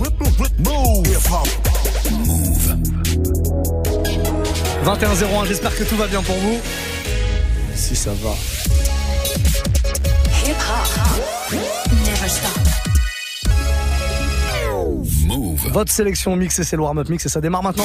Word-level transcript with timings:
Move. 0.00 0.08
21-01, 4.84 5.46
j'espère 5.46 5.76
que 5.76 5.84
tout 5.84 5.96
va 5.96 6.06
bien 6.06 6.22
pour 6.22 6.36
vous. 6.36 6.58
Si 7.74 7.94
ça 7.94 8.12
va. 8.22 8.30
Hip 10.46 10.56
hop. 10.56 10.88
Never 11.92 12.28
stop. 12.28 12.58
Move. 15.26 15.68
Votre 15.70 15.92
sélection 15.92 16.34
mix 16.34 16.58
et 16.58 16.64
c'est 16.64 16.76
le 16.76 16.82
warm-up 16.82 17.10
mix 17.10 17.26
et 17.26 17.28
ça 17.28 17.42
démarre 17.42 17.62
maintenant. 17.62 17.84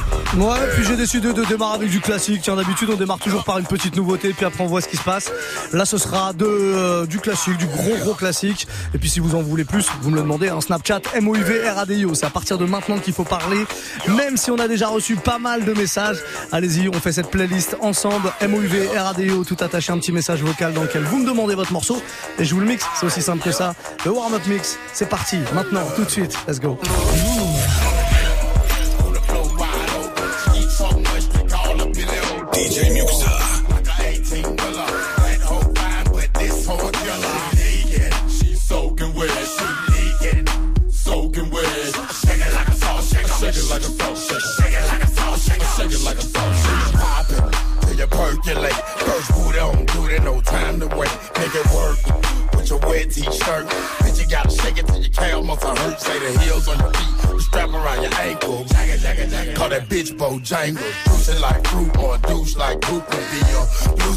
Ouais, 0.37 0.55
puis 0.73 0.85
j'ai 0.85 0.95
décidé 0.95 1.33
de 1.33 1.43
démarrer 1.43 1.75
avec 1.75 1.89
du 1.89 1.99
classique. 1.99 2.39
Tiens, 2.41 2.55
d'habitude, 2.55 2.89
on 2.89 2.95
démarre 2.95 3.19
toujours 3.19 3.43
par 3.43 3.57
une 3.57 3.65
petite 3.65 3.97
nouveauté, 3.97 4.29
puis 4.29 4.45
après 4.45 4.63
on 4.63 4.67
voit 4.67 4.79
ce 4.79 4.87
qui 4.87 4.95
se 4.95 5.03
passe. 5.03 5.29
Là, 5.73 5.83
ce 5.83 5.97
sera 5.97 6.31
euh, 6.41 7.05
du 7.05 7.19
classique, 7.19 7.57
du 7.57 7.65
gros 7.65 7.97
gros 7.97 8.13
classique. 8.13 8.65
Et 8.93 8.97
puis 8.97 9.09
si 9.09 9.19
vous 9.19 9.35
en 9.35 9.41
voulez 9.41 9.65
plus, 9.65 9.87
vous 10.01 10.09
me 10.09 10.15
le 10.15 10.21
demandez, 10.21 10.47
un 10.47 10.61
Snapchat 10.61 11.01
MOUV 11.19 11.67
RADIO. 11.75 12.13
C'est 12.13 12.25
à 12.25 12.29
partir 12.29 12.57
de 12.57 12.63
maintenant 12.63 12.97
qu'il 12.97 13.13
faut 13.13 13.25
parler. 13.25 13.65
Même 14.07 14.37
si 14.37 14.51
on 14.51 14.57
a 14.57 14.69
déjà 14.69 14.87
reçu 14.87 15.17
pas 15.17 15.37
mal 15.37 15.65
de 15.65 15.73
messages, 15.73 16.19
allez-y, 16.53 16.87
on 16.87 16.93
fait 16.93 17.11
cette 17.11 17.29
playlist 17.29 17.75
ensemble. 17.81 18.31
MOUV 18.41 18.97
RADIO, 18.97 19.43
tout 19.43 19.57
attaché, 19.59 19.91
un 19.91 19.97
petit 19.97 20.13
message 20.13 20.41
vocal 20.41 20.71
dans 20.71 20.83
lequel 20.83 21.03
vous 21.03 21.17
me 21.17 21.25
demandez 21.25 21.55
votre 21.55 21.73
morceau 21.73 22.01
et 22.39 22.45
je 22.45 22.53
vous 22.55 22.61
le 22.61 22.67
mixe. 22.67 22.85
C'est 22.97 23.05
aussi 23.05 23.21
simple 23.21 23.43
que 23.43 23.51
ça. 23.51 23.75
Le 24.05 24.11
warm-up 24.11 24.47
mix, 24.47 24.77
c'est 24.93 25.09
parti. 25.09 25.39
Maintenant, 25.53 25.83
tout 25.97 26.05
de 26.05 26.09
suite. 26.09 26.37
Let's 26.47 26.61
go. 26.61 26.79
DJ 32.51 32.91
Muxa. 32.95 33.69
Like 33.69 33.87
a 33.87 34.07
18 34.07 34.43
wheeler. 34.43 34.91
That 35.23 35.41
whole 35.41 35.61
fine, 35.73 36.05
but 36.11 36.29
this 36.33 36.65
whole 36.67 36.77
killer. 36.77 37.37
Naked, 37.55 38.13
she 38.29 38.55
soaking 38.55 39.13
wet. 39.15 39.31
She 39.31 39.67
naked, 39.91 40.49
soaking 40.91 41.49
wet. 41.49 41.65
Shake 41.65 42.41
it 42.45 42.53
like 42.53 42.67
a 42.67 42.73
sauce. 42.73 43.09
Shake 43.11 43.55
it 43.55 43.69
like 43.69 43.81
a 43.81 43.91
sauce. 43.99 44.27
Shake 44.27 44.73
it 44.73 44.87
like 44.91 45.03
a 45.03 45.07
sauce. 45.07 45.45
Shake 45.45 45.91
it 45.91 46.03
like 46.03 46.17
a 46.17 46.21
sauce 46.21 46.59
shaker. 46.65 46.97
Pop 46.97 47.29
it 47.29 47.87
till 47.87 47.97
you 47.97 48.07
percolate. 48.07 48.73
First 48.73 49.31
boot 49.33 49.57
on, 49.57 49.85
dude, 49.85 50.11
ain't 50.11 50.23
no 50.23 50.41
time 50.41 50.79
to 50.79 50.87
wait. 50.87 51.11
Make 51.37 51.55
it 51.55 51.67
work 51.73 51.99
with 52.55 52.69
your 52.69 52.79
wet 52.79 53.11
t-shirt. 53.11 53.65
Bitch, 54.03 54.21
you 54.21 54.29
gotta 54.29 54.49
shake 54.49 54.77
it 54.77 54.87
till 54.87 55.01
your 55.01 55.11
calves 55.11 55.47
muscle 55.47 55.75
hurt. 55.75 55.99
Say 55.99 56.19
the 56.19 56.39
heels 56.41 56.67
on 56.67 56.77
your 56.79 56.91
feet, 56.91 57.41
strap 57.41 57.69
around 57.69 58.01
your 58.03 58.13
ankles. 58.15 58.70
Call 59.55 59.69
that 59.69 59.87
bitch 59.87 60.17
Bojangles. 60.17 60.77
Juicing 61.05 61.41
like 61.41 61.65
fruit 61.67 61.97
or 61.97 62.17
douche 62.19 62.55
like 62.55 62.81
goop 62.81 63.05
can 63.09 63.23
be 63.31 63.51
your 63.51 63.67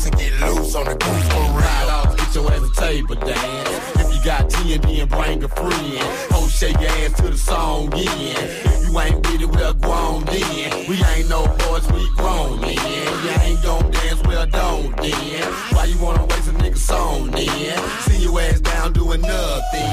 and 0.06 0.16
get 0.18 0.32
loose 0.40 0.74
on 0.74 0.84
the 0.86 0.94
goose 0.94 1.28
for 1.28 1.44
Ride 1.54 1.88
off, 1.90 2.16
get 2.16 2.34
your 2.34 2.52
ass 2.52 2.62
a 2.62 2.80
table 2.80 3.14
dance. 3.14 3.68
If 4.00 4.14
you 4.14 4.24
got 4.24 4.48
TND 4.48 5.02
and 5.02 5.10
bring 5.10 5.44
a 5.44 5.48
friend, 5.48 5.98
ho 6.32 6.48
shake 6.48 6.80
your 6.80 6.90
ass 6.90 7.12
to 7.20 7.28
the 7.28 7.36
song 7.36 7.92
in. 7.92 8.08
If 8.08 8.88
you 8.88 8.98
ain't 8.98 9.16
with 9.26 9.42
it, 9.42 9.50
well 9.50 9.74
grown 9.74 10.24
then. 10.24 10.88
We 10.88 10.96
ain't 11.12 11.28
no 11.28 11.46
boys, 11.46 11.86
we 11.92 12.08
grown 12.16 12.60
then. 12.60 12.74
You 13.24 13.30
ain't 13.42 13.62
gon' 13.62 13.90
dance, 13.90 14.22
well 14.24 14.46
don't 14.46 14.96
then. 14.96 15.52
Why 15.74 15.84
you 15.84 15.98
wanna 15.98 16.24
waste 16.24 16.48
a 16.48 16.52
nigga 16.52 16.78
song 16.78 17.30
then? 17.30 17.78
See 18.02 18.22
your 18.22 18.40
ass 18.40 18.60
down 18.60 18.92
doing 18.94 19.20
nothing. 19.20 19.90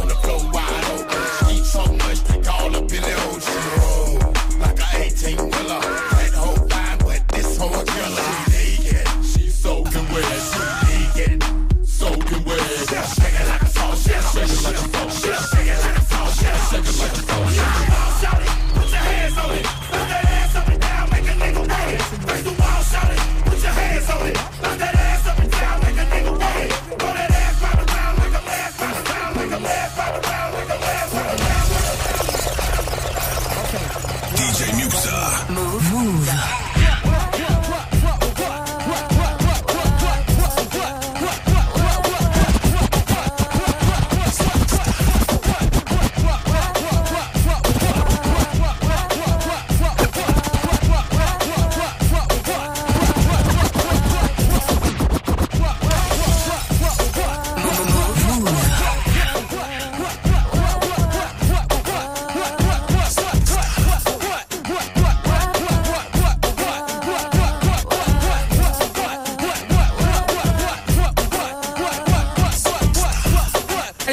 On 0.00 0.08
the 0.08 0.14
floor 0.22 0.67
so 1.68 1.84
much, 1.84 2.24
they 2.24 2.40
call 2.40 2.74
up 2.74 2.90
in 2.90 3.02
the 3.02 3.14
ocean. 3.28 4.58
Like 4.58 4.80
a 4.80 5.04
18 5.04 5.36
wheeler. 5.36 5.80
That 5.80 6.32
whole 6.34 6.66
fine, 6.66 6.98
but 6.98 7.28
this 7.28 7.58
whole 7.58 7.84
killer. 7.84 8.47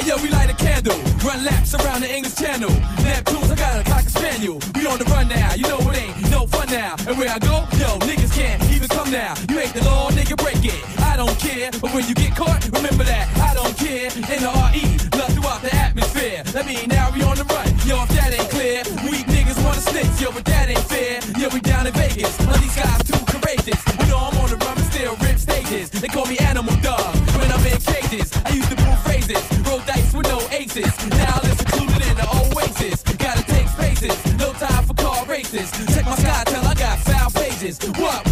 Yo, 0.05 0.15
we 0.21 0.29
light 0.29 0.49
a 0.49 0.53
candle, 0.53 0.97
run 1.25 1.43
laps 1.43 1.73
around 1.73 2.01
the 2.01 2.09
English 2.09 2.35
Channel. 2.35 2.69
Neptunes, 3.01 3.51
I 3.51 3.55
got 3.55 3.79
a 3.81 3.83
cocker 3.83 4.09
spaniel. 4.09 4.59
We 4.75 4.85
on 4.85 4.99
the 4.99 5.05
run 5.05 5.27
now, 5.27 5.53
you 5.55 5.63
know 5.63 5.79
it 5.89 5.97
ain't 5.97 6.29
no 6.29 6.45
fun 6.47 6.69
now. 6.69 6.95
And 7.07 7.17
where 7.17 7.29
I 7.29 7.39
go, 7.39 7.65
yo, 7.81 7.97
niggas 8.05 8.33
can't 8.33 8.61
even 8.69 8.87
come 8.87 9.11
now. 9.11 9.33
You 9.49 9.59
ain't 9.59 9.73
the 9.73 9.83
law, 9.83 10.11
nigga, 10.11 10.37
break 10.37 10.63
it. 10.63 10.77
I 11.01 11.17
don't 11.17 11.37
care, 11.39 11.71
but 11.81 11.93
when 11.93 12.07
you 12.07 12.13
get 12.13 12.35
caught, 12.35 12.63
remember 12.71 13.03
that 13.03 13.25
I 13.37 13.53
don't 13.55 13.75
care. 13.77 14.09
N 14.29 14.43
R 14.45 14.69
E, 14.75 14.85
love 15.17 15.33
throughout 15.33 15.61
the 15.61 15.73
atmosphere. 15.73 16.43
That 16.53 16.65
mean 16.65 16.87
now 16.87 17.11
we 17.11 17.23
on 17.23 17.37
the 17.37 17.45
run, 17.45 17.67
yo, 17.89 18.03
if 18.03 18.09
that 18.13 18.31
ain't 18.31 18.49
clear. 18.53 18.83
Weak 19.09 19.25
niggas 19.25 19.57
wanna 19.65 19.81
snitch, 19.81 20.21
yo, 20.21 20.31
but 20.31 20.45
that 20.45 20.69
ain't 20.69 20.85
fair. 20.85 21.19
Yo, 21.41 21.49
we 21.49 21.59
down 21.59 21.87
in 21.87 21.93
Vegas, 21.93 22.39
all 22.45 22.57
these 22.61 22.75
guys 22.75 23.01
too 23.09 23.19
courageous. 23.25 23.81
You 23.99 24.05
know 24.13 24.21
I'm 24.21 24.37
on 24.37 24.49
the 24.53 24.57
run, 24.61 24.75
but 24.77 24.85
still 24.85 25.15
rip 25.25 25.39
stages. 25.39 25.89
They 25.89 26.07
call 26.07 26.27
me 26.27 26.37
Animal 26.37 26.75
Dog 26.81 27.15
when 27.41 27.51
I'm 27.51 27.65
in 27.65 27.79
cages. 27.81 28.29
I 28.45 28.53
used 28.53 28.69
to 28.69 28.84
no. 30.75 31.07
Now 31.09 31.39
it's 31.43 31.61
included 31.61 32.05
in 32.05 32.15
the 32.17 32.27
oasis. 32.53 33.01
Gotta 33.17 33.43
take 33.45 33.67
spaces, 33.69 34.37
no 34.37 34.51
time 34.53 34.83
for 34.83 34.93
car 34.95 35.25
races. 35.25 35.71
Check 35.93 36.05
my 36.05 36.15
sky 36.15 36.43
till 36.47 36.65
I 36.65 36.73
got 36.73 36.99
foul 36.99 37.31
pages. 37.31 37.79
What? 37.97 38.24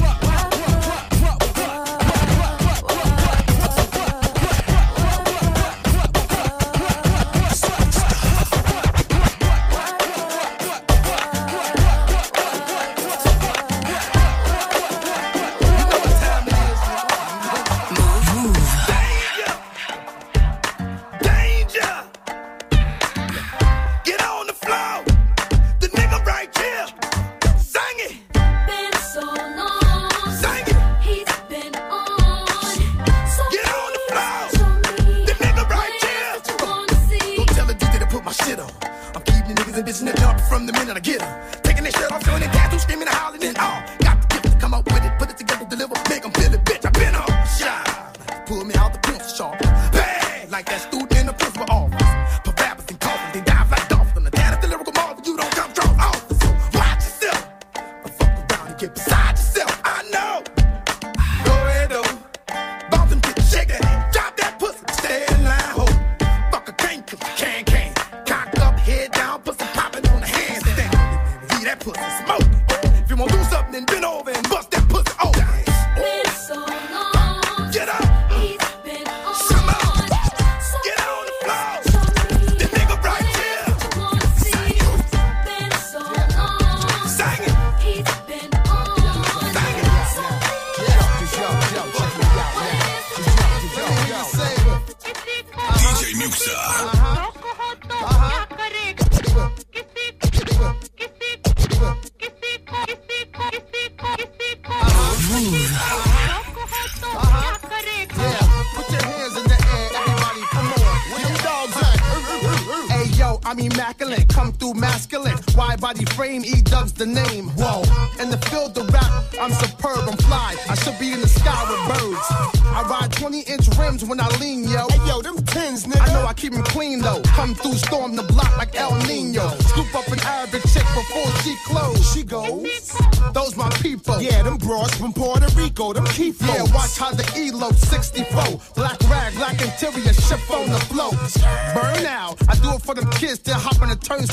that 71.73 71.83
pussy 71.83 72.01
smoke. 72.23 73.03
If 73.03 73.09
you 73.09 73.15
wanna 73.15 73.31
do 73.31 73.43
something, 73.45 73.71
then 73.71 73.85
bend 73.85 74.05
over 74.05 74.31
and 74.31 74.42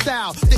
style. 0.00 0.50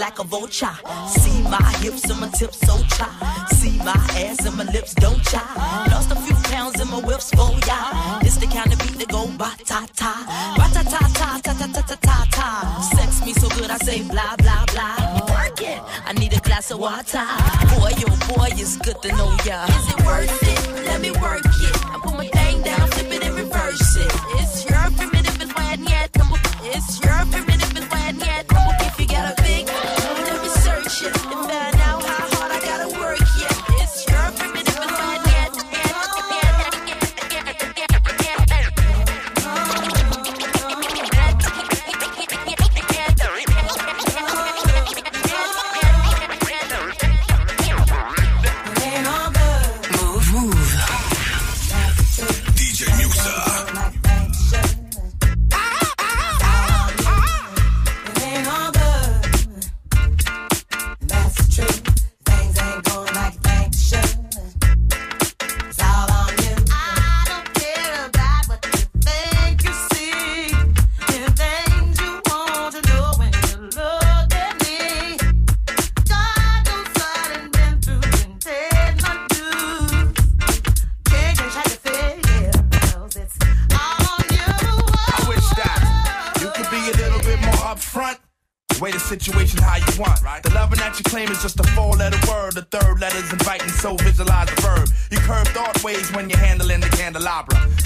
like 0.00 0.18
a 0.18 0.24
vulture. 0.24 0.76
See 1.08 1.42
my 1.42 1.62
hips 1.82 2.08
and 2.08 2.20
my 2.20 2.28
tips 2.28 2.58
so 2.66 2.74
chai. 2.96 3.46
See 3.58 3.76
my 3.78 4.00
ass 4.24 4.46
and 4.46 4.56
my 4.56 4.64
lips 4.64 4.94
don't 4.94 5.22
chai. 5.22 5.44
Lost 5.92 6.10
a 6.10 6.16
few 6.16 6.34
pounds 6.50 6.80
in 6.80 6.88
my 6.88 7.00
whips 7.00 7.30
for 7.30 7.52
ya. 7.68 8.18
This 8.22 8.36
the 8.36 8.46
kind 8.46 8.72
of 8.72 8.78
beat 8.78 8.96
that 8.98 9.08
go 9.08 9.26
ba 9.36 9.52
ta 9.64 9.86
ta, 9.94 10.12
ba 10.56 10.66
ta 10.74 10.82
ta 10.82 11.00
ta 11.18 11.28
ta 11.44 11.52
ta 11.52 11.66
ta 11.74 11.82
ta 11.82 11.96
ta 12.00 12.26
ta. 12.32 12.48
Sex 12.96 13.24
me 13.26 13.32
so 13.34 13.48
good 13.50 13.70
I 13.70 13.76
say 13.78 14.02
blah 14.02 14.34
blah 14.36 14.64
blah. 14.72 14.96
Work 15.34 15.60
it. 15.60 15.80
I 16.06 16.12
need 16.14 16.32
a 16.32 16.40
glass 16.40 16.70
of 16.70 16.78
water. 16.80 17.26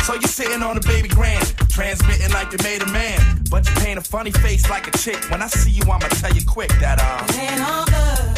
So 0.05 0.13
you're 0.13 0.23
sitting 0.25 0.63
on 0.63 0.77
a 0.77 0.81
baby 0.81 1.09
grand, 1.09 1.57
transmitting 1.71 2.31
like 2.31 2.53
you 2.53 2.59
made 2.63 2.83
a 2.83 2.87
man. 2.93 3.43
But 3.51 3.67
you 3.67 3.75
paint 3.77 3.99
a 3.99 4.03
funny 4.03 4.33
face 4.33 4.69
like 4.69 4.87
a 4.87 4.91
chick. 4.99 5.19
When 5.31 5.41
I 5.41 5.47
see 5.47 5.71
you, 5.71 5.83
I'ma 5.85 6.09
tell 6.21 6.31
you 6.31 6.45
quick 6.45 6.69
that, 6.81 7.01
uh. 7.01 7.25
It 7.31 7.61
all 7.63 7.87
good. 7.87 8.34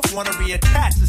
yourself 0.00 0.14
wanna 0.14 0.38
be 0.38 0.52
attached? 0.52 0.99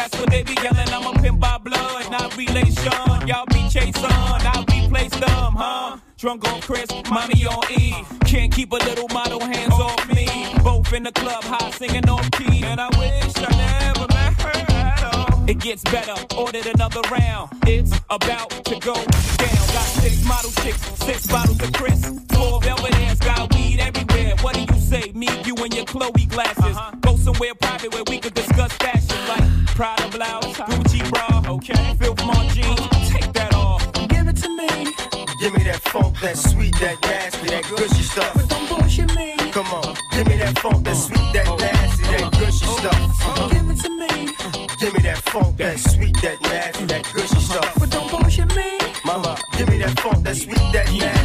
That's 0.00 0.18
what 0.18 0.30
they 0.30 0.42
be 0.42 0.54
yelling. 0.62 0.88
I'm 0.88 1.06
a 1.06 1.12
pimp 1.20 1.40
by 1.40 1.58
blood, 1.58 2.10
not 2.10 2.34
relation. 2.34 3.28
Y'all 3.28 3.44
be 3.52 3.68
chasing, 3.68 4.06
I 4.06 4.64
replace 4.72 5.10
them, 5.10 5.52
huh? 5.54 5.98
Drunk 6.16 6.48
on 6.48 6.62
Chris, 6.62 6.88
mommy 7.10 7.44
on 7.44 7.70
E. 7.70 7.94
Can't 8.24 8.50
keep 8.50 8.72
a 8.72 8.76
little 8.76 9.08
model 9.08 9.40
hands 9.40 9.74
off 9.74 10.08
me. 10.08 10.26
Both 10.64 10.94
in 10.94 11.02
the 11.02 11.12
club, 11.12 11.44
high 11.44 11.70
singing 11.72 12.08
off 12.08 12.30
key. 12.30 12.64
And 12.64 12.80
I 12.80 12.88
wish 12.98 13.36
I 13.36 13.50
never 13.58 14.06
met 14.08 14.40
her 14.40 14.74
at 14.74 15.14
all. 15.14 15.44
It 15.46 15.58
gets 15.58 15.84
better, 15.84 16.14
ordered 16.34 16.64
another 16.64 17.02
round. 17.12 17.50
It's 17.66 17.92
about 18.08 18.48
to 18.48 18.78
go 18.80 18.94
down. 18.94 19.60
Got 19.76 19.88
six 20.00 20.24
model 20.24 20.50
chicks, 20.62 20.80
six 21.04 21.26
bottles 21.26 21.60
of 21.62 21.74
Chris. 21.74 22.00
Four 22.32 22.62
velvet 22.62 22.94
ass, 23.00 23.18
got 23.18 23.54
weed 23.54 23.80
everywhere. 23.80 24.34
What 24.40 24.54
do 24.54 24.62
you 24.62 24.80
say? 24.80 25.12
Me, 25.14 25.28
you, 25.44 25.54
and 25.56 25.74
your 25.74 25.84
Chloe 25.84 26.24
glasses. 26.24 26.64
Uh-huh. 26.64 26.96
Go 27.02 27.16
somewhere 27.16 27.54
private 27.54 27.92
where 27.92 28.04
Prada 29.80 30.08
blouse, 30.10 30.58
Gucci 30.68 31.00
bra, 31.08 31.42
okay? 31.54 31.96
Filth 31.98 32.22
Mart 32.26 32.52
jeans, 32.52 33.08
take 33.08 33.32
that 33.32 33.54
off. 33.54 33.80
Give 34.10 34.28
it 34.28 34.36
to 34.36 34.48
me. 34.54 34.68
Give 35.40 35.54
me 35.54 35.62
that 35.64 35.80
funk, 35.88 36.20
that 36.20 36.36
sweet, 36.36 36.74
that 36.80 37.00
nasty, 37.00 37.46
that 37.46 37.64
gushy 37.64 38.02
stuff. 38.02 38.34
But 38.34 38.46
don't 38.50 38.68
bullshit 38.68 39.08
me. 39.16 39.36
Come 39.52 39.68
on, 39.68 39.96
give 40.12 40.26
me 40.26 40.36
that 40.36 40.58
funk, 40.58 40.84
that 40.84 40.96
sweet, 40.96 41.32
that 41.32 41.48
nasty, 41.58 42.02
that 42.12 42.30
gushy 42.32 42.66
stuff. 42.76 43.52
Give 43.52 43.70
it 43.70 43.80
to 43.80 43.88
me. 43.88 44.68
Give 44.80 44.92
me 44.92 45.00
that 45.00 45.16
funk, 45.24 45.56
that 45.56 45.78
sweet, 45.78 46.14
that 46.20 46.42
nasty, 46.42 46.84
that 46.84 47.02
gushy 47.14 47.40
stuff. 47.40 47.74
But 47.80 47.88
don't 47.88 48.10
bullshit 48.10 48.54
me. 48.54 48.78
Mama, 49.06 49.38
give 49.56 49.70
me 49.70 49.78
that 49.78 49.98
funk, 49.98 50.24
that 50.24 50.36
sweet, 50.36 50.60
that 50.74 50.92
nasty, 50.92 51.19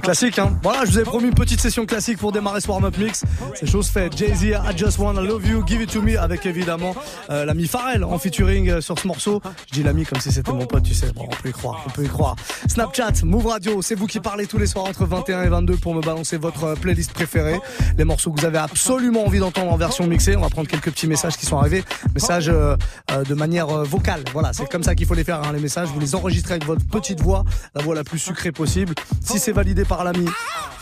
classique 0.00 0.38
hein. 0.38 0.58
Voilà, 0.62 0.84
je 0.84 0.90
vous 0.90 0.96
avais 0.96 1.06
promis 1.06 1.28
une 1.28 1.34
petite 1.34 1.60
session 1.60 1.86
classique 1.86 2.18
pour 2.18 2.32
démarrer 2.32 2.60
ce 2.60 2.68
warm-up 2.68 2.96
mix. 2.98 3.24
C'est 3.54 3.66
chose 3.66 3.88
faite. 3.88 4.16
Jay-Z, 4.16 4.42
I 4.44 4.76
Just 4.76 4.98
Wanna 4.98 5.22
Love 5.22 5.46
You, 5.46 5.64
Give 5.66 5.82
It 5.82 5.90
To 5.92 6.02
Me 6.02 6.18
avec 6.18 6.46
évidemment 6.46 6.94
euh, 7.30 7.44
l'ami 7.44 7.66
Pharrell 7.66 8.04
en 8.04 8.18
featuring 8.18 8.70
euh, 8.70 8.80
sur 8.80 8.98
ce 8.98 9.06
morceau. 9.06 9.40
Je 9.68 9.74
dis 9.74 9.82
l'ami 9.82 10.04
comme 10.04 10.20
si 10.20 10.30
c'était 10.30 10.52
mon 10.52 10.66
pote, 10.66 10.82
tu 10.82 10.94
sais. 10.94 11.12
Bon, 11.12 11.24
on 11.24 11.42
peut 11.42 11.48
y 11.48 11.52
croire, 11.52 11.82
on 11.86 11.90
peut 11.90 12.04
y 12.04 12.08
croire. 12.08 12.36
Snapchat, 12.68 13.24
Move 13.24 13.46
Radio, 13.46 13.82
c'est 13.82 13.94
vous 13.94 14.06
qui 14.06 14.20
parlez 14.20 14.46
tous 14.46 14.58
les 14.58 14.66
soirs 14.66 14.84
entre 14.84 15.06
21 15.06 15.44
et 15.44 15.48
22 15.48 15.76
pour 15.76 15.94
me 15.94 16.00
balancer 16.00 16.36
votre 16.36 16.64
euh, 16.64 16.74
playlist 16.74 17.12
préférée. 17.12 17.60
Les 17.96 18.04
morceaux 18.04 18.30
que 18.32 18.40
vous 18.40 18.46
avez 18.46 18.58
absolument 18.58 19.24
envie 19.24 19.38
d'entendre 19.38 19.72
en 19.72 19.76
version 19.76 20.06
mixée. 20.06 20.36
On 20.36 20.42
va 20.42 20.50
prendre 20.50 20.68
quelques 20.68 20.90
petits 20.90 21.06
messages 21.06 21.36
qui 21.36 21.46
sont 21.46 21.58
arrivés. 21.58 21.84
Messages 22.14 22.46
de 22.46 23.34
manière 23.34 23.68
vocale. 23.84 24.22
Voilà, 24.32 24.52
c'est 24.52 24.68
comme 24.68 24.82
ça 24.82 24.94
qu'il 24.94 25.06
faut 25.06 25.14
les 25.14 25.24
faire, 25.24 25.42
hein, 25.42 25.52
les 25.52 25.60
messages. 25.60 25.88
Vous 25.88 26.00
les 26.00 26.14
enregistrez 26.14 26.54
avec 26.54 26.64
votre 26.64 26.84
petite 26.84 27.20
voix, 27.20 27.44
la 27.74 27.82
voix 27.82 27.94
la 27.94 28.04
plus 28.04 28.18
sucrée 28.18 28.52
possible. 28.52 28.94
Si 29.24 29.38
c'est 29.38 29.52
validé 29.52 29.84
par 29.88 30.04
l'ami 30.04 30.26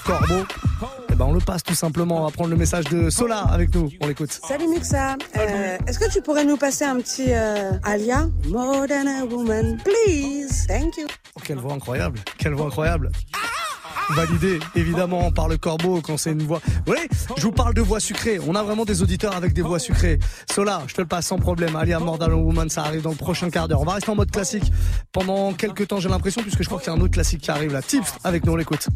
Corbeau, 0.05 0.45
eh 1.11 1.15
ben 1.15 1.25
on 1.27 1.33
le 1.33 1.41
passe 1.41 1.63
tout 1.65 1.75
simplement. 1.75 2.23
On 2.23 2.25
va 2.27 2.31
prendre 2.31 2.51
le 2.51 2.57
message 2.57 2.85
de 2.85 3.11
Sola 3.11 3.39
avec 3.41 3.75
nous. 3.75 3.89
On 4.01 4.07
l'écoute. 4.07 4.31
Salut 4.47 4.69
Muxa, 4.69 5.17
Euh, 5.37 5.79
est-ce 5.87 5.99
que 5.99 6.11
tu 6.13 6.21
pourrais 6.23 6.45
nous 6.45 6.57
passer 6.57 6.85
un 6.85 6.97
petit 6.97 7.27
euh, 7.29 7.73
Alia? 7.83 8.29
More 8.49 8.87
than 8.87 9.07
a 9.09 9.25
woman, 9.25 9.79
please, 9.85 10.67
thank 10.69 10.97
you. 10.97 11.07
Oh, 11.37 11.41
quelle 11.43 11.59
voix 11.59 11.73
incroyable, 11.75 12.21
quelle 12.39 12.55
voix 12.55 12.67
incroyable. 12.67 13.11
Validé 14.11 14.61
évidemment 14.75 15.31
par 15.33 15.49
le 15.49 15.57
corbeau 15.57 16.01
quand 16.01 16.17
c'est 16.17 16.33
une 16.33 16.43
voix. 16.43 16.61
Oui, 16.87 16.99
je 17.37 17.43
vous 17.43 17.53
parle 17.53 17.75
de 17.75 17.81
voix 17.81 18.01
sucrées. 18.01 18.39
On 18.47 18.55
a 18.55 18.63
vraiment 18.63 18.85
des 18.85 19.03
auditeurs 19.03 19.35
avec 19.35 19.53
des 19.53 19.63
voix 19.63 19.79
sucrées. 19.79 20.19
Sola, 20.51 20.83
je 20.87 20.95
te 20.95 21.01
le 21.01 21.07
passe 21.07 21.27
sans 21.27 21.39
problème. 21.39 21.77
Alia 21.77 21.99
Mordal 21.99 22.35
Woman, 22.35 22.69
ça 22.69 22.83
arrive 22.83 23.03
dans 23.03 23.11
le 23.11 23.17
prochain 23.17 23.51
quart 23.51 23.69
d'heure. 23.69 23.81
On 23.81 23.85
va 23.85 23.95
rester 23.95 24.11
en 24.11 24.15
mode 24.15 24.31
classique 24.31 24.73
pendant 25.13 25.53
quelques 25.53 25.89
temps, 25.89 26.01
j'ai 26.01 26.09
l'impression, 26.09 26.43
puisque 26.43 26.63
je 26.63 26.69
crois 26.69 26.79
qu'il 26.79 26.93
y 26.93 26.97
a 26.97 26.99
un 26.99 27.01
autre 27.01 27.13
classique 27.13 27.41
qui 27.41 27.51
arrive 27.51 27.73
là. 27.73 27.83
Tips 27.83 28.15
avec 28.25 28.45
nous, 28.45 28.53
on 28.53 28.57
l'écoute. 28.57 28.87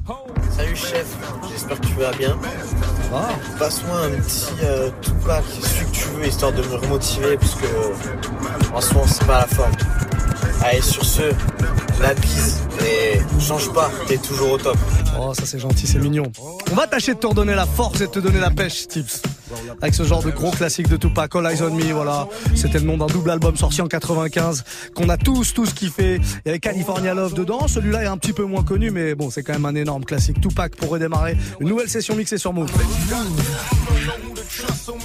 Salut 0.56 0.76
chef, 0.76 1.06
j'espère 1.50 1.80
que 1.80 1.86
tu 1.86 1.94
vas 1.94 2.12
bien. 2.12 2.36
Passe-moi 3.58 3.96
un 4.04 4.20
petit 4.20 4.52
euh, 4.62 4.90
Tupac, 5.02 5.44
celui 5.62 5.86
que 5.86 5.96
tu 5.96 6.08
veux, 6.08 6.26
histoire 6.26 6.52
de 6.52 6.62
me 6.62 6.74
remotiver, 6.76 7.36
parce 7.36 7.54
que 7.54 7.64
euh, 7.66 8.74
en 8.74 8.80
ce 8.80 8.94
moment 8.94 9.06
c'est 9.06 9.26
pas 9.26 9.40
la 9.40 9.46
forme. 9.46 9.72
Allez, 10.62 10.82
sur 10.82 11.04
ce, 11.04 11.22
la 12.00 12.14
bise, 12.14 12.60
et 12.84 13.18
change 13.40 13.72
pas, 13.72 13.90
t'es 14.06 14.18
toujours 14.18 14.52
au 14.52 14.58
top. 14.58 14.76
Oh, 15.18 15.32
ça 15.34 15.46
c'est 15.46 15.58
gentil, 15.58 15.86
c'est 15.86 15.98
mignon. 15.98 16.30
On 16.70 16.74
va 16.74 16.86
tâcher 16.86 17.14
de 17.14 17.18
te 17.18 17.26
redonner 17.26 17.54
la 17.54 17.66
force 17.66 18.00
et 18.00 18.06
de 18.06 18.10
te 18.10 18.18
donner 18.18 18.40
la 18.40 18.50
pêche, 18.50 18.86
Tips. 18.86 19.22
Avec 19.80 19.94
ce 19.94 20.04
genre 20.04 20.22
de 20.22 20.30
gros 20.30 20.50
classique 20.50 20.88
de 20.88 20.96
Tupac, 20.96 21.34
All 21.34 21.46
Eyes 21.46 21.62
on 21.62 21.74
Me, 21.74 21.92
voilà. 21.92 22.28
C'était 22.54 22.78
le 22.78 22.84
nom 22.84 22.96
d'un 22.96 23.06
double 23.06 23.30
album 23.30 23.56
sorti 23.56 23.80
en 23.80 23.86
95 23.86 24.64
qu'on 24.94 25.08
a 25.08 25.16
tous, 25.16 25.54
tous 25.54 25.72
kiffé. 25.72 26.20
Il 26.44 26.46
y 26.46 26.48
avait 26.50 26.60
California 26.60 27.14
Love 27.14 27.34
dedans. 27.34 27.66
Celui-là 27.66 28.04
est 28.04 28.06
un 28.06 28.18
petit 28.18 28.32
peu 28.32 28.44
moins 28.44 28.62
connu, 28.62 28.90
mais 28.90 29.14
bon, 29.14 29.30
c'est 29.30 29.42
quand 29.42 29.54
même 29.54 29.66
un 29.66 29.74
énorme 29.74 30.04
classique. 30.04 30.40
Tupac 30.40 30.76
pour 30.76 30.90
redémarrer. 30.90 31.36
Une 31.60 31.68
nouvelle 31.68 31.88
session 31.88 32.14
mixée 32.14 32.38
sur 32.38 32.52
Move. 32.52 32.70
So 34.90 34.96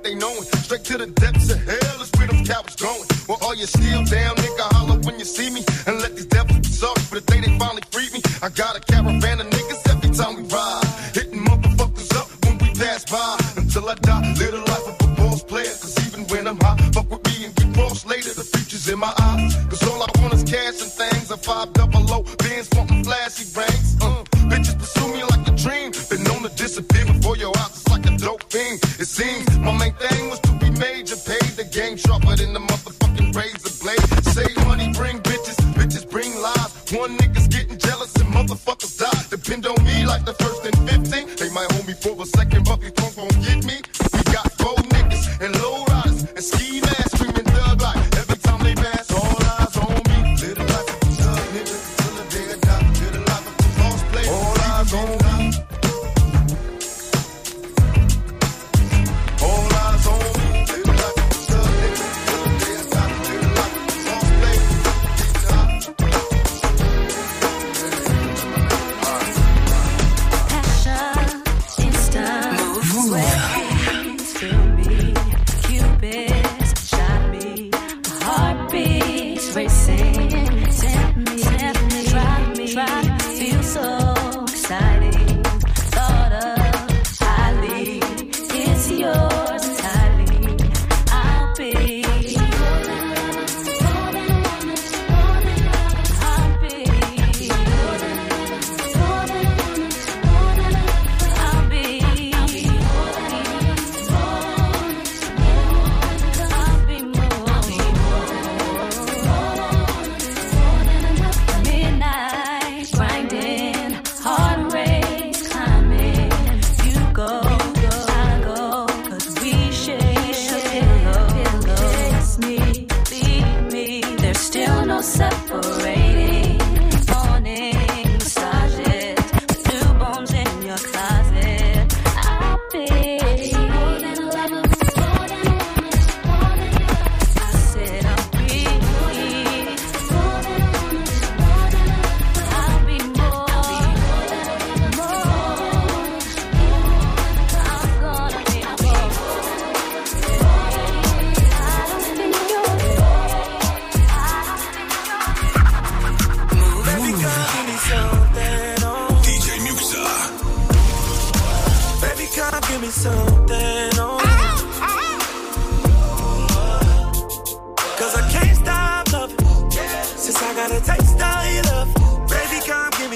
like 0.00 0.12
they 0.12 0.18
know 0.18 0.32
it. 0.32 0.46
Straight 0.64 0.84
to 0.84 0.98
the 0.98 1.06
depths 1.06 1.50
of 1.50 1.58
hell 1.64 2.02
is 2.02 2.10
where 2.16 2.26
them 2.26 2.44
cowards 2.44 2.76
going. 2.76 3.04
Well, 3.28 3.38
all 3.42 3.54
you 3.54 3.66
still 3.66 4.04
down, 4.04 4.34
nigga, 4.36 4.66
holler 4.74 4.98
when 5.00 5.18
you 5.18 5.24
see 5.24 5.50
me. 5.50 5.64
And 5.86 6.00
let 6.00 6.16
these 6.16 6.26
devils 6.26 6.58
be 6.58 6.68
sorry 6.68 7.00
for 7.02 7.20
the 7.20 7.24
day 7.32 7.40
they 7.40 7.58
finally 7.58 7.82
freed 7.90 8.12
me. 8.12 8.20
I 8.42 8.48
got 8.48 8.76
a 8.76 8.80
caravan 8.80 9.40
of 9.40 9.46
niggas 9.48 9.82
every 9.90 10.10
time 10.10 10.36
we 10.36 10.42
ride. 10.48 10.84
Hitting 11.14 11.44
motherfuckers 11.44 12.12
up 12.16 12.28
when 12.44 12.58
we 12.58 12.68
pass 12.74 13.04
by. 13.04 13.36
Until 13.56 13.88
I 13.88 13.94
die, 13.94 14.34
live 14.38 14.52
the 14.52 14.62
life 14.72 14.86
of 14.88 14.96
a 15.00 15.08
boss 15.16 15.42
player. 15.44 15.74
Cause 15.82 15.96
even 16.06 16.24
when 16.28 16.46
I'm 16.46 16.58
high, 16.60 16.76
fuck 16.92 17.10
with 17.10 17.24
me 17.26 17.46
and 17.46 17.54
get 17.54 17.74
crossed 17.74 18.06
later. 18.06 18.32
The 18.32 18.44
future's 18.44 18.88
in 18.88 18.98
my 18.98 19.12
eyes. 19.18 19.56
Cause 19.68 19.82
all 19.88 20.02
I 20.02 20.08
want 20.20 20.34
is 20.34 20.44
cash 20.44 20.80
and 20.80 20.92
things. 20.92 21.30
A 21.30 21.36
five 21.36 21.72
double 21.72 22.02
low, 22.02 22.22
bands 22.38 22.68
wanting 22.74 23.04
flashy 23.04 23.44
rings. 23.56 23.96
Uh, 24.00 24.24
bitches 24.48 24.78
pursue 24.78 25.12
me 25.12 25.22
like 25.24 25.46
a 25.48 25.54
dream. 25.56 25.92
Been 26.08 26.22
known 26.24 26.42
to 26.42 26.52
disappear 26.56 27.04
before 27.06 27.36
your 27.36 27.52
eyes. 27.58 27.70
It's 27.76 27.88
like 27.88 28.06
a 28.06 28.16
dope 28.16 28.44
thing. 28.44 28.78
It 28.98 29.06
seems 29.06 29.49
than 32.40 32.54
the 32.54 32.60
motherfucking 32.60 33.34
razor 33.36 33.72
blade. 33.82 34.24
Save 34.34 34.56
money, 34.66 34.92
bring 34.92 35.18
bitches. 35.20 35.58
Bitches 35.76 36.08
bring 36.08 36.32
lies. 36.40 36.72
One 36.92 37.16
nigga's 37.18 37.48
getting 37.48 37.78
jealous 37.78 38.14
and 38.16 38.32
motherfuckers 38.32 38.98
die. 38.98 39.22
Depend 39.30 39.66
on 39.66 39.82
me 39.84 40.06
like 40.06 40.24
the 40.24 40.34
first 40.34 40.64
and 40.64 40.76
15. 40.88 41.36
They 41.36 41.50
might 41.50 41.70
hold 41.72 41.86
me 41.86 41.94
for 41.94 42.20
a 42.22 42.26
second, 42.26 42.64
but 42.64 42.80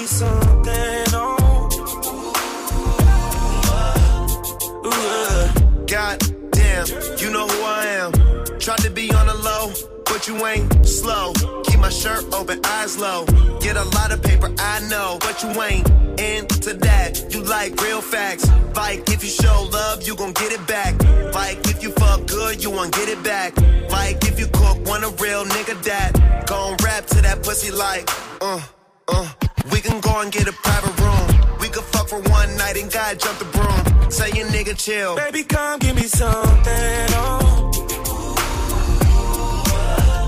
me 0.05 0.09
something, 0.09 1.15
uh, 4.83 5.53
God 5.87 6.19
damn, 6.51 6.85
you 7.17 7.31
know 7.31 7.47
who 7.47 7.63
I 7.63 7.85
am. 8.01 8.11
Tried 8.59 8.79
to 8.79 8.91
be 8.91 9.11
on 9.11 9.27
the 9.27 9.33
low, 9.33 9.71
but 10.05 10.27
you 10.27 10.45
ain't 10.45 10.85
slow. 10.85 11.33
Keep 11.63 11.79
my 11.79 11.89
shirt 11.89 12.23
open, 12.33 12.63
eyes 12.65 12.97
low. 12.99 13.25
Get 13.59 13.77
a 13.77 13.83
lot 13.97 14.11
of 14.11 14.21
paper, 14.21 14.53
I 14.59 14.79
know, 14.89 15.17
but 15.21 15.41
you 15.41 15.49
ain't 15.61 15.89
into 16.19 16.73
that. 16.73 17.33
You 17.33 17.41
like 17.41 17.81
real 17.81 18.01
facts. 18.01 18.47
Like 18.75 19.09
if 19.09 19.23
you 19.23 19.29
show 19.29 19.67
love, 19.71 20.05
you 20.07 20.15
gon' 20.15 20.33
get 20.33 20.51
it 20.51 20.65
back. 20.67 20.93
Like 21.33 21.67
if 21.67 21.81
you 21.81 21.91
fuck 21.91 22.27
good, 22.27 22.63
you 22.63 22.69
won't 22.69 22.93
get 22.93 23.09
it 23.09 23.23
back. 23.23 23.57
Like 23.89 24.23
if 24.25 24.39
you 24.39 24.47
cook, 24.47 24.85
want 24.85 25.03
a 25.03 25.09
real 25.23 25.45
nigga 25.45 25.81
that. 25.83 26.45
Gon' 26.47 26.77
rap 26.83 27.05
to 27.07 27.21
that 27.21 27.41
pussy 27.43 27.71
like, 27.71 28.07
uh, 28.41 28.61
uh. 29.07 29.31
We 29.71 29.81
can 29.81 29.99
go 29.99 30.21
and 30.21 30.31
get 30.31 30.47
a 30.47 30.53
private 30.53 30.97
room. 30.99 31.57
We 31.59 31.67
could 31.69 31.83
fuck 31.85 32.07
for 32.07 32.19
one 32.29 32.55
night 32.57 32.77
and 32.77 32.91
God 32.91 33.19
jump 33.19 33.39
the 33.39 33.45
broom. 33.45 34.11
Say 34.11 34.31
your 34.31 34.47
nigga 34.47 34.77
chill. 34.77 35.15
Baby, 35.15 35.43
come 35.43 35.79
give 35.79 35.95
me 35.95 36.03
something, 36.03 37.07
oh. 37.17 37.71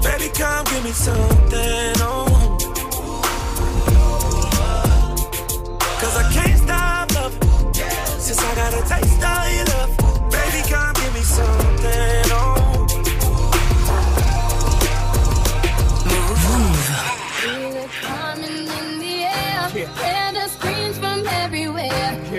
Baby, 0.03 0.29
come 0.33 0.65
give 0.65 0.83
me 0.83 0.91
something, 0.91 1.93
oh. 2.01 2.57
Cause 6.01 6.17
I 6.17 6.31
can't 6.33 6.57
stop 6.59 7.13
loving. 7.15 7.73
Since 8.19 8.39
I 8.39 8.55
got 8.55 8.73
a 8.73 8.81
taste 8.89 9.23
of 9.23 9.53
your 9.55 9.65
love. 9.65 9.97
Baby, 10.31 10.61
come 10.69 10.93
give 10.95 11.13
me 11.13 11.21
something, 11.21 12.26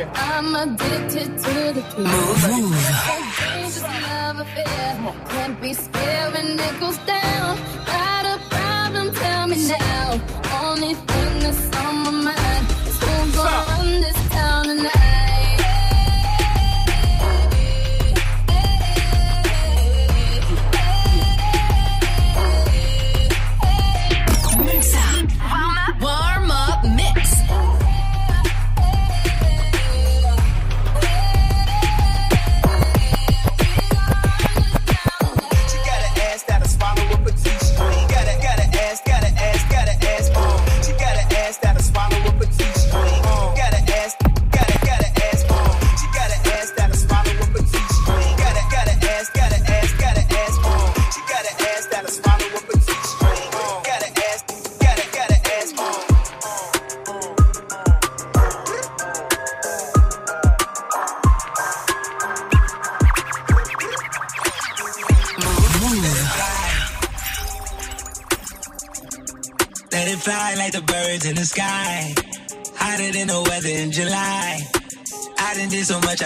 everywhere. 0.01 0.13
I'm 0.15 0.55
addicted 0.55 1.39
to 1.39 1.55
the 1.75 1.85
beat. 1.97 1.99
Move. 1.99 2.73
It's 2.79 3.39
dangerous 3.39 3.83
love 3.83 4.41
affair. 4.41 5.15
Can't 5.29 5.61
be 5.61 5.73
scared 5.75 6.35
when 6.35 6.59
it 6.59 6.81
goes 6.81 6.99
down. 6.99 7.59
Got 7.87 8.38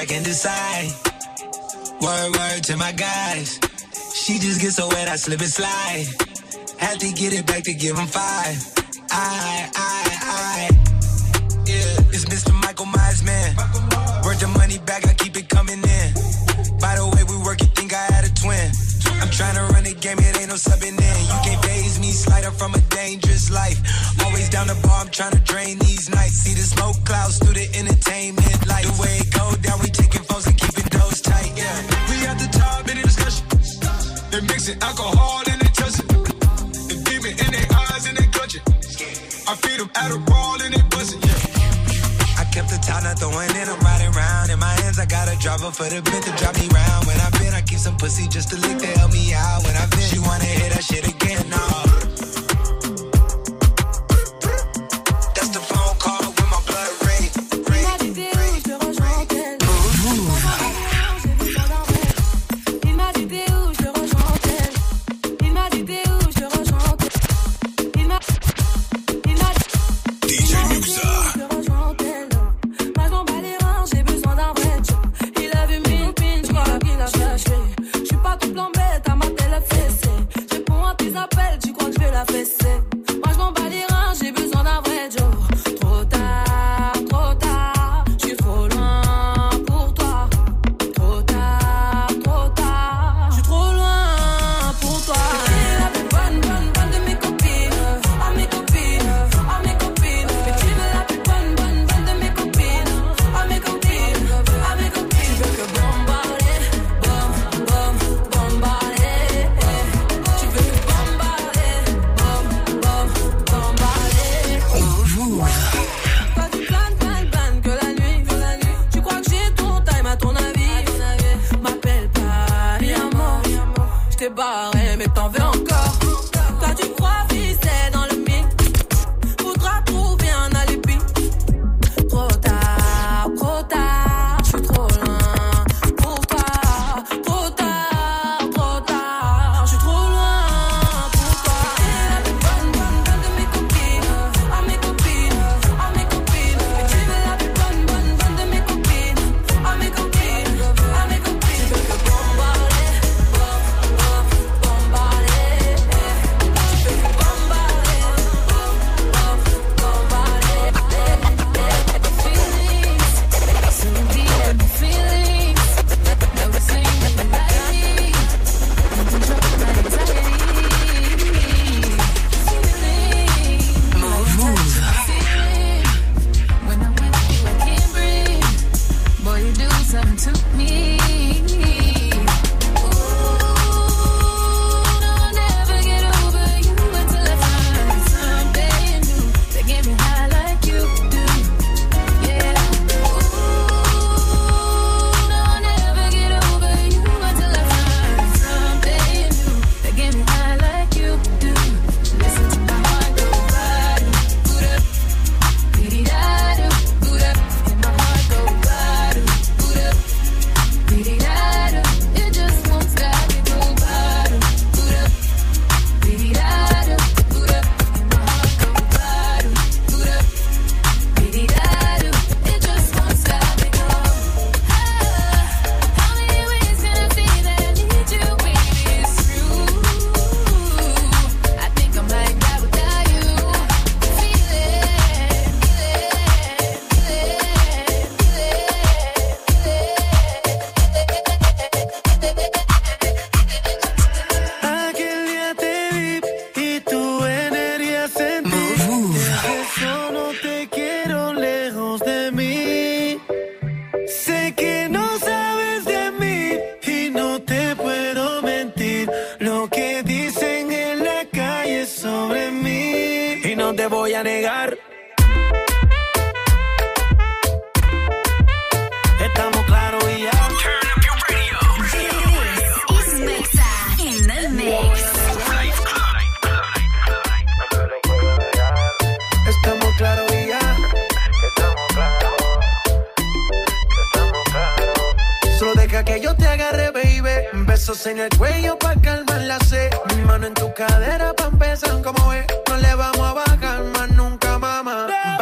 I 0.03 0.05
can 0.05 0.25
decide. 0.25 0.91
Word, 2.03 2.35
word 2.35 2.65
to 2.65 2.77
my 2.77 2.91
guys. 2.91 3.61
She 4.13 4.41
just 4.41 4.61
gets 4.61 4.75
so 4.75 4.89
wet, 4.89 5.07
I 5.07 5.15
slip 5.15 5.39
and 5.39 5.49
slide. 5.49 6.07
Had 6.77 6.99
to 6.99 7.13
get 7.13 7.33
it 7.33 7.47
back 7.47 7.63
to 7.63 7.73
give 7.73 7.97
him 7.97 8.09
five. 8.09 8.59
I, 9.13 9.71
I, 9.77 10.03
I. 10.27 10.69
Yeah, 11.71 12.11
it's 12.11 12.25
Mr. 12.25 12.53
Michael 12.63 12.87
Myers, 12.87 13.23
man. 13.23 13.55
Worth 14.25 14.41
the 14.41 14.51
money 14.59 14.79
back, 14.79 15.07
I 15.07 15.15
keep 15.15 15.37
it 15.37 15.49
coming 15.49 15.79
in. 15.79 16.09
By 16.83 16.99
the 16.99 17.07
way, 17.15 17.23
we 17.23 17.39
work, 17.47 17.61
you 17.61 17.69
think 17.69 17.95
I 17.95 18.03
had 18.11 18.25
a 18.25 18.35
twin. 18.35 18.73
I'm 19.23 19.31
trying 19.31 19.55
to 19.55 19.73
run 19.73 19.85
the 19.85 19.95
game, 19.95 20.19
it 20.19 20.35
ain't 20.35 20.49
no 20.49 20.59
subbing 20.59 20.99
in. 20.99 21.19
You 21.31 21.39
can't 21.47 21.65
phase 21.65 22.01
me, 22.01 22.11
slider 22.11 22.51
from 22.51 22.75
a 22.75 22.81
dangerous 22.91 23.53
life. 23.53 23.79
Always 24.25 24.51
down 24.51 24.67
the 24.67 24.75
bar, 24.83 25.07
I'm 25.07 25.11
trying 25.11 25.39
to 25.39 25.43
drain 25.47 25.79
these 25.79 26.11
nights. 26.11 26.43
See 26.43 26.55
the 26.55 26.67
smoke 26.67 26.99
clouds 27.05 27.39
through 27.39 27.55
the 27.55 27.71
entertainment 27.79 28.67
light. 28.67 28.83
The 28.83 28.99
way 29.01 29.15
it 29.23 29.31
go 29.31 29.55
down, 29.63 29.79
we 29.79 29.92
Alcohol 34.83 35.43
in 35.47 35.59
their 35.63 35.71
chest. 35.79 36.03
The 36.91 36.97
demon 37.07 37.39
in 37.39 37.51
their 37.55 37.69
eyes 37.71 38.05
and 38.09 38.17
they 38.19 38.27
clutching. 38.35 38.63
I 39.47 39.55
feed 39.55 39.79
them 39.79 39.89
Adderall 39.95 40.59
and 40.65 40.75
they 40.75 40.83
bustin', 40.91 41.23
yeah. 41.23 42.43
I 42.43 42.45
kept 42.51 42.69
the 42.69 42.79
town, 42.83 43.05
not 43.05 43.19
throwing 43.19 43.55
in, 43.55 43.69
I'm 43.69 43.79
riding 43.81 44.11
round. 44.13 44.51
In 44.51 44.59
my 44.59 44.75
hands, 44.83 44.99
I 44.99 45.07
got 45.07 45.31
a 45.31 45.37
driver 45.39 45.71
for 45.71 45.87
the 45.87 46.03
bitch 46.03 46.25
to 46.27 46.33
drop 46.37 46.59
me 46.59 46.67
round. 46.75 47.07
When 47.07 47.19
I 47.21 47.31
been, 47.39 47.55
I 47.55 47.63
keep 47.63 47.79
some 47.79 47.97
pussy 47.97 48.27
just 48.27 48.51
to 48.51 48.57
lick 48.59 48.79
to 48.79 48.87
help 48.99 49.13
me 49.13 49.33
out. 49.33 49.63
When 49.65 49.77
I 49.77 49.87
been, 49.87 50.07
she 50.11 50.19
wanna 50.19 50.45
hit 50.45 50.73
that 50.75 50.85
shit 50.85 51.07
again, 51.07 51.49
nah. 51.49 52.12
l'appelle, 81.23 81.59
tu 81.63 81.73
crois 81.73 81.89
que 81.89 81.95
je 81.95 82.01
vais 82.01 82.11
la 82.11 82.25
fesse 82.25 82.62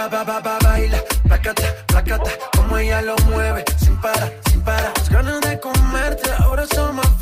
Ba, 0.00 0.08
ba, 0.08 0.24
ba, 0.24 0.40
ba, 0.40 0.58
baila, 0.64 0.96
placata, 1.24 1.74
placata. 1.86 2.30
Como 2.56 2.78
ella 2.78 3.02
lo 3.02 3.14
mueve, 3.26 3.62
sin 3.76 4.00
parar, 4.00 4.32
sin 4.48 4.62
parar. 4.62 4.94
Las 4.96 5.10
ganas 5.10 5.42
de 5.42 5.60
comerte 5.60 6.30
ahora 6.38 6.64
son 6.74 6.96
más 6.96 7.19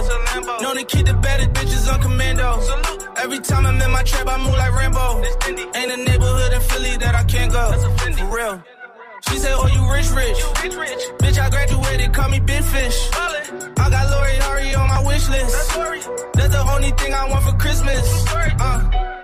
a 0.00 0.18
Lambo. 0.28 0.62
Known 0.62 0.76
to 0.76 0.84
keep 0.84 1.06
the 1.06 1.14
better 1.14 1.46
bitches 1.46 1.92
on 1.92 2.00
commando. 2.00 2.60
Every 3.16 3.38
time 3.38 3.66
I'm 3.66 3.80
in 3.80 3.90
my 3.90 4.02
trap, 4.02 4.26
I 4.26 4.36
move 4.38 4.54
like 4.54 4.74
Rambo. 4.74 5.22
Ain't 5.74 5.92
a 5.92 5.96
neighborhood 5.96 6.52
in 6.52 6.60
Philly 6.60 6.96
that 6.98 7.14
I 7.14 7.24
can't 7.24 7.52
go. 7.52 7.70
that's 7.70 7.84
a 7.84 8.16
For 8.18 8.36
real. 8.36 8.62
She 9.28 9.38
said, 9.38 9.54
Oh, 9.54 9.66
you 9.66 9.82
rich, 9.90 10.10
rich. 10.10 10.38
rich 10.62 10.74
rich 10.76 11.02
Bitch, 11.18 11.38
I 11.40 11.48
graduated, 11.48 12.12
call 12.12 12.28
me 12.28 12.40
Big 12.40 12.62
Fish. 12.62 13.08
I 13.14 13.88
got 13.90 14.10
Lori 14.10 14.36
Hurry 14.36 14.74
on 14.74 14.88
my 14.88 15.02
wish 15.06 15.28
list. 15.28 15.74
That's 16.34 16.52
the 16.54 16.64
only 16.74 16.90
thing 16.90 17.14
I 17.14 17.28
want 17.30 17.44
for 17.44 17.56
Christmas. 17.56 18.04
Uh, 18.28 19.23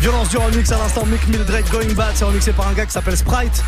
Violence 0.00 0.30
du 0.30 0.38
remix 0.38 0.72
à 0.72 0.78
l'instant, 0.78 1.04
Mick 1.04 1.28
Mildred 1.28 1.68
Going 1.70 1.92
Bad, 1.94 2.12
c'est 2.14 2.24
remixé 2.24 2.52
par 2.52 2.66
un 2.68 2.72
gars 2.72 2.86
qui 2.86 2.92
s'appelle 2.92 3.18
Sprite, 3.18 3.62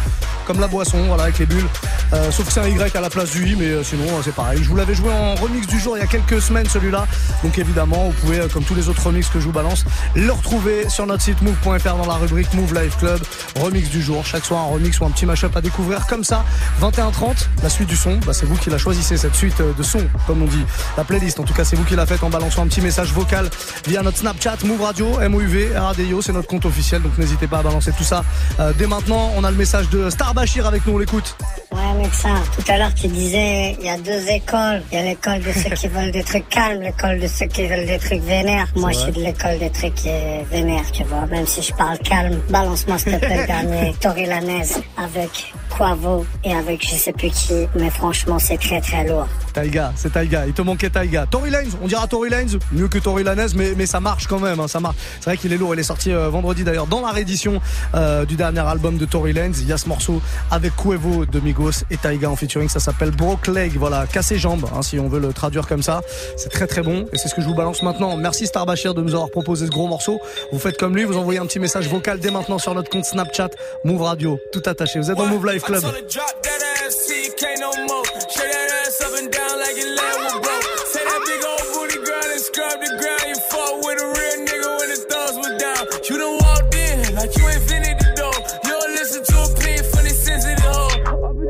comme 0.47 0.61
la 0.61 0.67
boisson, 0.67 1.05
voilà, 1.07 1.25
avec 1.25 1.39
les 1.39 1.45
bulles. 1.45 1.69
Euh, 2.15 2.31
sauf 2.31 2.47
que 2.47 2.53
c'est 2.53 2.61
un 2.61 2.69
Y 2.69 2.97
à 2.97 3.01
la 3.03 3.11
place 3.11 3.33
du 3.33 3.47
I, 3.47 3.55
mais 3.55 3.67
euh, 3.67 3.85
sinon 3.85 4.05
euh, 4.05 4.23
c'est 4.25 4.35
pareil. 4.35 4.59
Je 4.63 4.69
vous 4.69 4.77
l'avais 4.77 4.95
joué 4.95 5.13
en 5.13 5.35
remix 5.35 5.67
du 5.67 5.79
jour 5.79 5.97
il 5.97 6.01
y 6.01 6.03
a 6.03 6.07
quelques 6.07 6.41
semaines 6.41 6.67
celui-là. 6.69 7.07
Donc 7.43 7.59
évidemment, 7.59 8.07
vous 8.07 8.13
pouvez, 8.13 8.41
comme 8.51 8.65
tous 8.65 8.75
les 8.75 8.89
autres 8.89 9.07
remix 9.07 9.29
que 9.29 9.41
je 9.41 9.45
vous 9.45 9.53
balance, 9.53 9.85
le 10.15 10.33
retrouver 10.33 10.89
sur 10.89 11.07
notre 11.07 11.23
site 11.23 11.43
move.fr 11.43 11.97
dans 11.97 12.07
la 12.07 12.15
rubrique 12.15 12.53
Move 12.55 12.73
Live 12.75 12.97
Club. 12.99 13.21
Remix 13.61 13.91
du 13.91 14.01
jour, 14.01 14.25
chaque 14.25 14.47
soir 14.47 14.63
un 14.63 14.69
remix 14.69 14.99
ou 15.01 15.05
un 15.05 15.11
petit 15.11 15.27
mashup 15.27 15.55
à 15.55 15.61
découvrir 15.61 16.07
comme 16.07 16.25
ça. 16.25 16.47
21h30, 16.81 17.47
la 17.63 17.69
suite 17.69 17.89
du 17.89 17.97
son, 17.97 18.19
bah, 18.27 18.33
c'est 18.33 18.47
vous 18.47 18.57
qui 18.57 18.71
la 18.71 18.79
choisissez, 18.79 19.19
cette 19.19 19.35
suite 19.35 19.61
de 19.61 19.83
son, 19.83 20.01
comme 20.27 20.43
on 20.43 20.47
dit. 20.47 20.65
La 20.97 21.05
playlist, 21.05 21.41
en 21.41 21.45
tout 21.45 21.55
cas, 21.55 21.65
c'est 21.65 21.77
vous 21.77 21.85
qui 21.85 21.95
la 21.95 22.07
faites 22.07 22.23
en 22.25 22.31
balançant 22.31 22.63
un 22.63 22.69
petit 22.69 22.81
message 22.81 23.13
vocal 23.13 23.51
via 23.87 24.03
notre 24.03 24.19
Snapchat 24.19 24.57
Move 24.65 24.81
Radio, 24.81 25.19
MOUV, 25.29 25.77
RADIO, 25.77 26.22
c'est 26.23 26.33
notre 26.33 26.49
compte 26.49 26.65
officiel, 26.65 27.03
donc 27.03 27.17
n'hésitez 27.19 27.47
pas 27.47 27.59
à 27.59 27.63
balancer 27.63 27.93
tout 27.93 28.05
ça. 28.05 28.25
Euh, 28.61 28.73
dès 28.79 28.87
maintenant, 28.87 29.31
on 29.37 29.45
a 29.45 29.51
le 29.51 29.57
message 29.57 29.89
de 29.91 30.11
Star 30.11 30.35
Bachir 30.35 30.67
avec 30.67 30.87
nous, 30.87 30.95
on 30.95 30.99
l'écoute. 30.99 31.37
Ouais, 31.73 32.03
mec, 32.03 32.13
ça. 32.13 32.31
Tout 32.57 32.71
à 32.71 32.79
l'heure, 32.79 32.95
tu 32.95 33.09
disais, 33.09 33.77
il 33.81 33.87
y 33.87 33.89
a 33.89 33.99
deux 33.99 34.29
écoles. 34.29 34.83
Il 34.91 34.99
y 34.99 35.01
a 35.01 35.05
l'école 35.05 35.41
de 35.41 35.53
ceux 35.53 35.71
qui 35.71 35.89
veulent 35.89 36.13
des 36.13 36.23
trucs 36.23 36.49
calmes, 36.49 36.83
l'école 36.83 37.19
de 37.19 37.27
ceux 37.27 37.47
qui 37.47 37.67
veulent 37.67 37.87
des 37.87 37.99
trucs 37.99 38.23
vénères. 38.23 38.69
Moi, 38.77 38.93
je 38.93 38.99
suis 38.99 39.13
de 39.13 39.21
l'école 39.21 39.59
des 39.59 39.71
trucs 39.71 39.95
qui 39.95 40.09
est 40.09 40.45
vénère, 40.51 40.91
tu 40.93 41.05
vois. 41.05 41.27
Même 41.27 41.47
si 41.47 41.63
je 41.63 41.73
parle 41.75 41.99
calme, 41.99 42.41
balance-moi 42.51 42.99
s'il 42.99 43.13
te 43.13 43.19
plaît 43.19 43.41
le 43.41 43.47
dernier 43.47 44.27
Lanez 44.27 44.63
avec 44.97 45.53
Quavo 45.77 46.25
et 46.45 46.53
avec 46.55 46.87
je 46.87 46.95
sais 46.95 47.13
plus 47.13 47.31
qui. 47.31 47.67
Mais 47.75 47.91
franchement, 47.91 48.39
c'est 48.39 48.59
très 48.59 48.81
très 48.81 49.07
lourd. 49.07 49.27
Taiga, 49.53 49.93
c'est 49.97 50.13
Taiga, 50.13 50.47
il 50.47 50.53
te 50.53 50.63
manquait 50.63 50.91
Taiga. 50.91 51.27
Tory 51.27 51.51
Lanez, 51.51 51.69
on 51.83 51.87
dira 51.87 52.07
Tory 52.07 52.31
Lanez, 52.31 52.59
mieux 52.73 52.89
que 52.89 52.99
Tory 52.99 53.23
Lanez, 53.23 53.49
mais, 53.55 53.75
mais 53.77 53.87
ça 53.87 54.01
marche 54.01 54.27
quand 54.27 54.39
même, 54.39 54.61
hein, 54.61 54.69
ça 54.69 54.81
marche. 54.81 54.97
C'est 55.21 55.27
vrai 55.27 55.37
qu'il 55.37 55.53
est 55.53 55.59
lourd, 55.59 55.75
il 55.75 55.81
est 55.81 55.85
sorti 55.85 56.13
euh, 56.13 56.31
vendredi 56.31 56.65
d'ailleurs 56.65 56.87
dans 56.87 57.03
la 57.03 57.11
réédition 57.11 57.61
euh, 57.95 58.25
du 58.25 58.37
dernier 58.37 58.61
album 58.61 58.97
de 58.97 59.05
Tory 59.05 59.33
Lanez. 59.33 59.57
Il 59.61 59.69
y 59.69 59.73
a 59.73 59.79
ce 59.79 59.89
morceau 59.89 60.23
avec 60.51 60.75
Cuevo 60.77 61.27
de 61.27 61.41
Migos 61.41 61.85
et 61.91 61.97
Taiga 61.97 62.31
en 62.31 62.37
featuring, 62.37 62.69
ça 62.69 62.81
s'appelle 62.81 63.11
Broke 63.11 63.49
Leg, 63.49 63.77
voilà, 63.77 64.07
cassé 64.07 64.39
jambes, 64.39 64.67
hein, 64.75 64.83
si 64.83 64.99
on 64.99 65.09
veut 65.09 65.21
le 65.21 65.33
traduire 65.33 65.67
comme 65.67 65.83
ça. 65.83 66.01
C'est 66.37 66.51
très 66.51 66.67
très 66.67 66.83
bon 66.83 67.07
et 67.13 67.19
c'est 67.19 67.29
ce 67.29 67.35
que 67.35 67.43
je 67.43 67.47
vous 67.47 67.55
balance 67.55 67.83
maintenant. 67.83 68.17
Merci 68.17 68.47
Star 68.47 68.65
Bachir 68.65 68.95
de 68.95 69.03
nous 69.03 69.15
avoir 69.15 69.31
proposé 69.31 69.67
ce 69.67 69.71
gros 69.71 69.87
morceau. 69.87 70.21
Vous 70.53 70.59
faites 70.59 70.79
comme 70.79 70.97
lui, 70.97 71.05
vous 71.05 71.17
envoyez 71.17 71.41
un 71.41 71.47
petit 71.47 71.61
message 71.61 71.89
vocal 71.89 72.21
dès 72.21 72.31
maintenant 72.31 72.59
sur 72.59 72.75
notre 72.75 72.91
compte 72.91 73.05
Snapchat 73.05 73.51
Move 73.85 74.03
Radio, 74.03 74.39
tout 74.53 74.63
attaché. 74.65 74.99
Vous 74.99 75.11
êtes 75.11 75.19
dans 75.19 75.27
Move 75.27 75.47
Live 75.47 75.63
So 75.81 75.89
club. 75.89 76.05
Drop 76.05 76.37
that 76.43 76.61
ass, 76.85 77.01
see 77.09 77.25
you 77.25 77.33
can't 77.33 77.57
no 77.65 77.73
more. 77.89 78.05
Shake 78.29 78.45
that 78.45 78.69
ass 78.85 79.01
up 79.01 79.17
and 79.17 79.33
down 79.33 79.57
like 79.57 79.73
you 79.73 79.89
land 79.89 80.21
me 80.21 80.33
go. 80.45 80.55
Say 80.93 81.01
that 81.01 81.21
big 81.25 81.41
old 81.49 81.65
booty 81.73 81.97
girl 82.05 82.29
and 82.29 82.43
scrub 82.45 82.77
the 82.77 82.93
ground. 83.01 83.25
You 83.25 83.39
fought 83.49 83.81
with 83.81 84.05
a 84.05 84.09
real 84.13 84.37
nigga 84.45 84.69
when 84.69 84.89
the 84.93 85.01
thumbs 85.09 85.37
was 85.41 85.57
down. 85.57 85.81
You 86.05 86.21
done 86.21 86.37
walked 86.45 86.77
in 86.77 87.17
like 87.17 87.33
you 87.41 87.45
invented 87.49 87.97
the 88.05 88.11
door. 88.21 88.37
You 88.69 88.73
don't 88.77 88.93
listen 89.01 89.25
to 89.25 89.37
a 89.41 89.49
pin 89.65 89.81
for 89.81 90.05
the 90.05 90.13
sense 90.13 90.45
of 90.45 90.61
the 90.61 90.69
whole. 90.69 90.93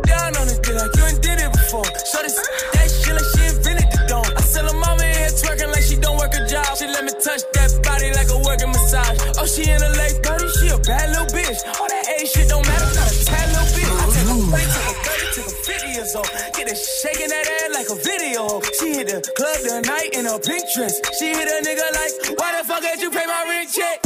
Down 0.06 0.38
on 0.38 0.46
this 0.46 0.62
bitch 0.62 0.78
like 0.78 0.94
you 0.94 1.02
ain't 1.02 1.18
did 1.18 1.42
it 1.42 1.50
before. 1.50 1.90
So 2.06 2.22
this 2.22 2.38
that 2.38 2.86
shit 2.86 3.18
like 3.18 3.26
she 3.34 3.42
invented 3.50 3.90
the 3.90 4.06
door. 4.06 4.22
I 4.22 4.42
sell 4.46 4.70
a 4.70 4.74
mama 4.78 5.02
in 5.02 5.18
here 5.18 5.34
twerking 5.34 5.74
like 5.74 5.82
she 5.82 5.98
don't 5.98 6.14
work 6.14 6.30
a 6.30 6.46
job. 6.46 6.70
She 6.78 6.86
let 6.86 7.02
me 7.02 7.10
touch 7.18 7.42
that 7.58 7.74
body 7.82 8.14
like 8.14 8.30
a 8.30 8.38
working 8.38 8.70
massage. 8.70 9.18
Oh, 9.34 9.50
she 9.50 9.66
in 9.66 9.82
a 9.82 9.90
late 9.98 10.22
30, 10.22 10.46
she 10.62 10.70
a 10.70 10.78
bad 10.78 11.10
little 11.10 11.26
bitch. 11.34 11.58
All 11.74 11.90
that 11.90 12.01
old. 16.16 16.30
Get 16.56 16.68
it 16.68 16.76
shaking 16.76 17.28
that 17.28 17.46
ass 17.46 17.74
like 17.74 17.82
like 17.82 17.98
a 17.98 18.02
video. 18.02 18.60
She 18.78 18.94
hit 18.94 19.08
the 19.08 19.20
club 19.34 19.58
tonight 19.64 20.10
in 20.12 20.26
a 20.26 20.38
pink 20.38 20.64
dress. 20.74 21.00
She 21.18 21.28
hit 21.30 21.48
a 21.48 21.58
nigga 21.66 21.86
like, 21.92 22.38
why 22.38 22.58
the 22.58 22.64
fuck 22.66 22.82
did 22.82 23.00
you 23.00 23.10
pay 23.10 23.26
my 23.26 23.44
rent 23.48 23.70
check? 23.72 24.01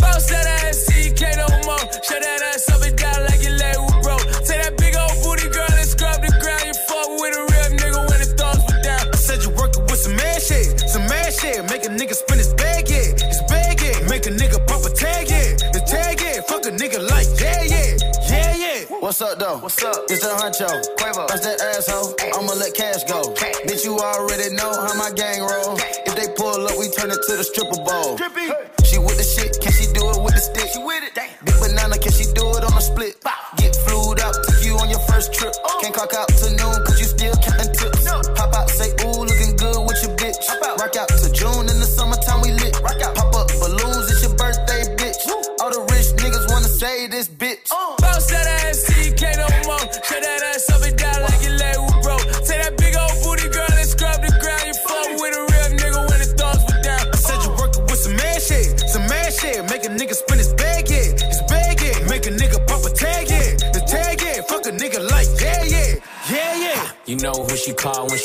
What's 19.07 19.23
up, 19.23 19.39
though? 19.39 19.59
What's 19.59 19.81
up? 19.85 20.03
It's 20.11 20.19
the 20.19 20.35
huncho. 20.35 20.67
Quavo. 20.99 21.29
That's 21.29 21.47
that 21.47 21.63
asshole. 21.63 22.19
I'ma 22.35 22.59
let 22.59 22.75
cash 22.75 23.05
go. 23.07 23.31
Bitch, 23.63 23.85
you 23.85 23.95
already 24.03 24.51
know 24.51 24.67
how 24.67 24.99
my 24.99 25.15
gang 25.15 25.47
roll. 25.47 25.79
If 25.79 26.19
they 26.19 26.27
pull 26.35 26.67
up, 26.67 26.75
we 26.75 26.91
turn 26.91 27.15
it 27.15 27.23
to 27.31 27.37
the 27.39 27.47
stripper 27.47 27.79
bowl. 27.87 28.19
She 28.83 28.99
with 28.99 29.16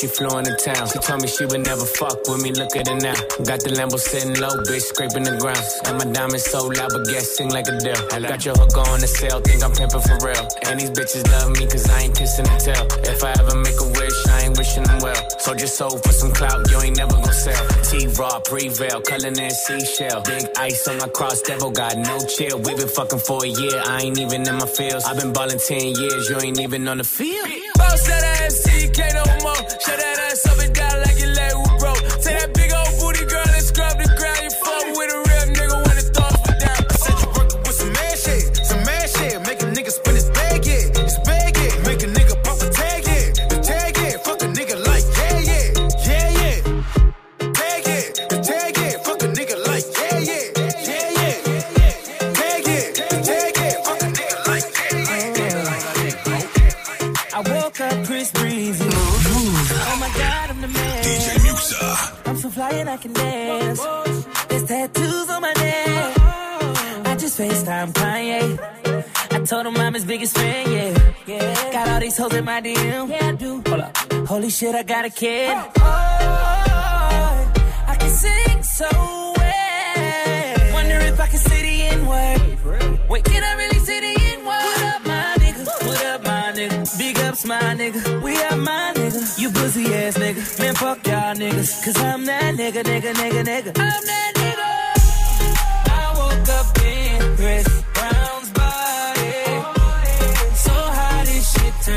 she 0.02 0.08
flew 0.08 0.36
into 0.36 0.50
town. 0.58 0.82
She 0.90 0.98
told 0.98 1.22
me 1.22 1.28
she 1.28 1.46
would 1.46 1.62
never 1.62 1.86
fuck 1.86 2.26
with 2.26 2.42
me. 2.42 2.50
Look 2.50 2.74
at 2.74 2.88
her 2.90 2.98
now. 2.98 3.14
Got 3.46 3.62
the 3.62 3.70
Lambo 3.70 3.94
sitting 3.94 4.34
low, 4.34 4.50
bitch, 4.66 4.90
scraping 4.90 5.22
the 5.22 5.38
ground. 5.38 5.62
And 5.86 5.94
my 5.94 6.06
diamonds 6.10 6.42
so 6.42 6.66
loud, 6.66 6.90
but 6.90 7.06
guess 7.06 7.38
sing 7.38 7.54
like 7.54 7.70
a 7.70 7.78
deal. 7.78 7.94
I 8.10 8.18
got 8.18 8.42
your 8.42 8.58
hook 8.58 8.74
on 8.82 8.98
the 8.98 9.06
sale, 9.06 9.38
think 9.38 9.62
I'm 9.62 9.70
pimping 9.70 10.02
for 10.02 10.18
real. 10.26 10.42
And 10.66 10.82
these 10.82 10.90
bitches 10.90 11.22
love 11.30 11.54
me 11.54 11.70
cause 11.70 11.86
I 11.86 12.10
ain't 12.10 12.18
kissing 12.18 12.50
and 12.50 12.58
tail. 12.58 12.82
If 13.06 13.22
I 13.22 13.30
ever 13.38 13.54
make 13.54 13.78
a 13.78 13.86
wish, 13.94 14.18
I 14.26 14.50
ain't 14.50 14.58
wishing 14.58 14.82
them 14.82 14.98
well. 15.06 15.22
So 15.38 15.54
just 15.54 15.78
sold 15.78 16.02
for 16.02 16.10
some 16.10 16.34
clout, 16.34 16.66
you 16.66 16.82
ain't 16.82 16.98
never 16.98 17.14
gonna 17.14 17.32
sell. 17.32 17.62
T-Raw, 17.86 18.42
prevail, 18.42 19.06
culling 19.06 19.38
in 19.38 19.54
seashell. 19.54 20.18
Big 20.26 20.50
ice 20.58 20.82
on 20.90 20.98
my 20.98 21.06
cross, 21.14 21.42
devil 21.46 21.70
got 21.70 21.94
no 21.94 22.18
chill. 22.26 22.58
We 22.58 22.74
been 22.74 22.90
fucking 22.90 23.22
for 23.22 23.46
a 23.46 23.48
year, 23.48 23.78
I 23.86 24.02
ain't 24.02 24.18
even 24.18 24.42
in 24.50 24.56
my 24.58 24.66
feels. 24.66 25.06
I've 25.06 25.18
been 25.22 25.32
balling 25.32 25.62
10 25.62 25.94
years, 25.94 26.26
you 26.28 26.42
ain't 26.42 26.58
even 26.58 26.88
on 26.90 26.98
the 26.98 27.06
field. 27.06 27.46
Bounce 27.78 28.02
that 28.10 28.26
ass, 28.42 28.66
CK 28.66 29.21
I 69.72 69.74
told 69.74 69.78
him 69.78 69.86
I'm 69.86 69.94
his 69.94 70.04
biggest 70.04 70.36
fan, 70.36 70.70
yeah. 70.70 71.12
yeah. 71.26 71.72
Got 71.72 71.88
all 71.88 72.00
these 72.00 72.16
hoes 72.18 72.34
in 72.34 72.44
my 72.44 72.60
DM. 72.60 73.08
Yeah, 73.08 73.28
I 73.28 73.32
do. 73.32 73.62
Hold 73.66 73.80
up. 73.80 73.96
Holy 74.28 74.50
shit, 74.50 74.74
I 74.74 74.82
got 74.82 75.06
a 75.06 75.10
kid. 75.10 75.56
Oh, 75.56 75.72
oh 75.78 77.52
I 77.86 77.96
can 77.98 78.10
sing 78.10 78.62
so 78.62 78.88
well. 78.92 80.72
Wonder 80.74 80.98
if 81.06 81.18
I 81.18 81.26
can 81.26 81.38
say 81.38 81.62
the 81.62 81.82
N 81.94 82.06
word. 82.06 83.08
Wait, 83.08 83.24
can 83.24 83.42
I 83.42 83.54
really 83.54 83.78
say 83.78 84.00
the 84.00 84.20
N 84.34 84.44
word? 84.44 84.62
What 84.68 84.82
up, 84.94 85.06
my 85.06 85.36
nigga? 85.38 85.86
What 85.86 86.04
up, 86.04 86.22
my 86.24 86.52
nigga? 86.54 86.98
Big 86.98 87.18
ups, 87.20 87.46
my 87.46 87.60
nigga. 87.74 88.22
We 88.22 88.36
are 88.42 88.56
my 88.56 88.92
nigga. 88.94 89.40
You 89.40 89.48
pussy 89.50 89.86
ass 89.94 90.18
nigga. 90.18 90.58
Man, 90.60 90.74
fuck 90.74 91.06
y'all 91.06 91.34
niggas. 91.34 91.82
Cause 91.84 91.96
I'm 91.98 92.26
that 92.26 92.54
nigga, 92.56 92.82
nigga, 92.82 93.14
nigga, 93.14 93.42
nigga. 93.42 93.72
I'm 93.78 94.04
that 94.10 94.32
nigga. 94.36 94.68
I 95.88 96.12
woke 96.18 96.48
up 96.58 96.78
in 96.84 97.36
Chris 97.36 97.81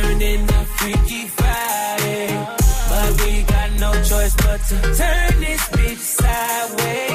turned 0.01 0.21
into 0.21 0.53
Freaky 0.77 1.27
Friday. 1.27 2.27
But 2.89 3.11
we 3.21 3.43
got 3.43 3.71
no 3.79 3.91
choice 4.03 4.35
but 4.35 4.59
to 4.69 4.77
turn 4.99 5.39
this 5.39 5.61
bitch 5.75 6.03
sideways. 6.17 7.14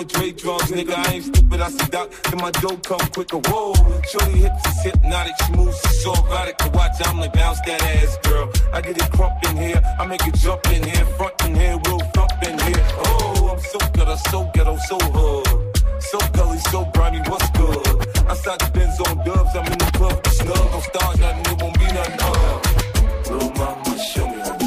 over 0.00 0.08
Dre 0.08 0.32
drums, 0.32 0.70
nigga. 0.70 0.94
I 0.94 1.14
ain't 1.14 1.24
stupid, 1.24 1.60
I 1.60 1.68
see 1.70 1.90
Doc. 1.90 2.10
Then 2.24 2.40
my 2.40 2.50
dough 2.50 2.76
come 2.78 3.00
quicker. 3.12 3.38
Whoa, 3.38 3.74
shorty 4.08 4.38
hips 4.38 4.66
is 4.66 4.82
hypnotic. 4.82 5.34
She 5.44 5.52
moves, 5.52 5.80
so 6.02 6.12
erotic 6.12 6.56
watch. 6.74 6.92
I'm 7.04 7.18
like, 7.18 7.32
bounce 7.32 7.60
that 7.66 7.82
ass, 7.82 8.18
girl. 8.22 8.50
I 8.72 8.80
get 8.80 8.96
it 8.96 9.10
crump 9.12 9.42
in 9.48 9.56
here. 9.56 9.82
I 9.98 10.06
make 10.06 10.26
it 10.26 10.34
jump 10.34 10.66
in 10.72 10.82
here, 10.82 11.04
front 11.16 11.34
in 11.44 11.54
here, 11.54 11.78
real 11.86 11.98
thump 12.14 12.32
in 12.42 12.58
here. 12.58 12.84
Oh, 13.04 13.50
I'm 13.52 13.60
so 13.60 13.78
I'm 13.80 14.18
so 14.18 14.50
ghetto, 14.54 14.76
so 14.88 14.98
hood. 14.98 16.02
So 16.02 16.18
gully, 16.32 16.58
so 16.70 16.84
grimy, 16.94 17.18
what's 17.28 17.50
good? 17.50 17.86
I 18.26 18.34
start 18.34 18.58
the 18.60 18.70
Benz 18.72 18.98
on 19.00 19.18
dubs, 19.24 19.54
I'm 19.54 19.66
in 19.66 19.78
the 19.78 19.90
club, 19.94 20.26
snug. 20.26 20.70
Don't 20.72 20.82
start 20.82 21.20
nothing, 21.20 21.52
it 21.52 21.62
won't 21.62 21.78
be 21.78 21.84
nothing. 21.84 22.20
Uh. 22.20 23.30
Little 23.30 23.52
mama, 23.52 23.98
show 23.98 24.26
me 24.26 24.59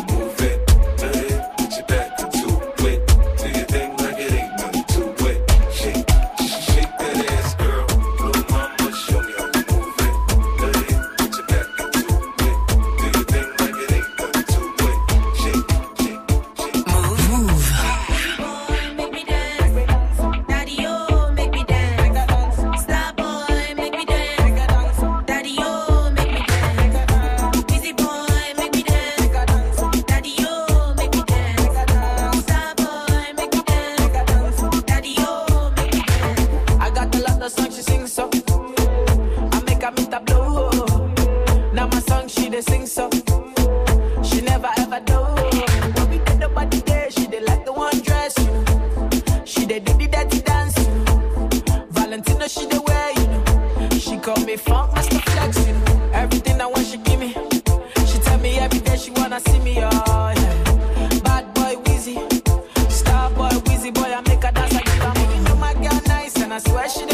I 66.54 66.60
swear 66.60 66.88
she 66.88 67.13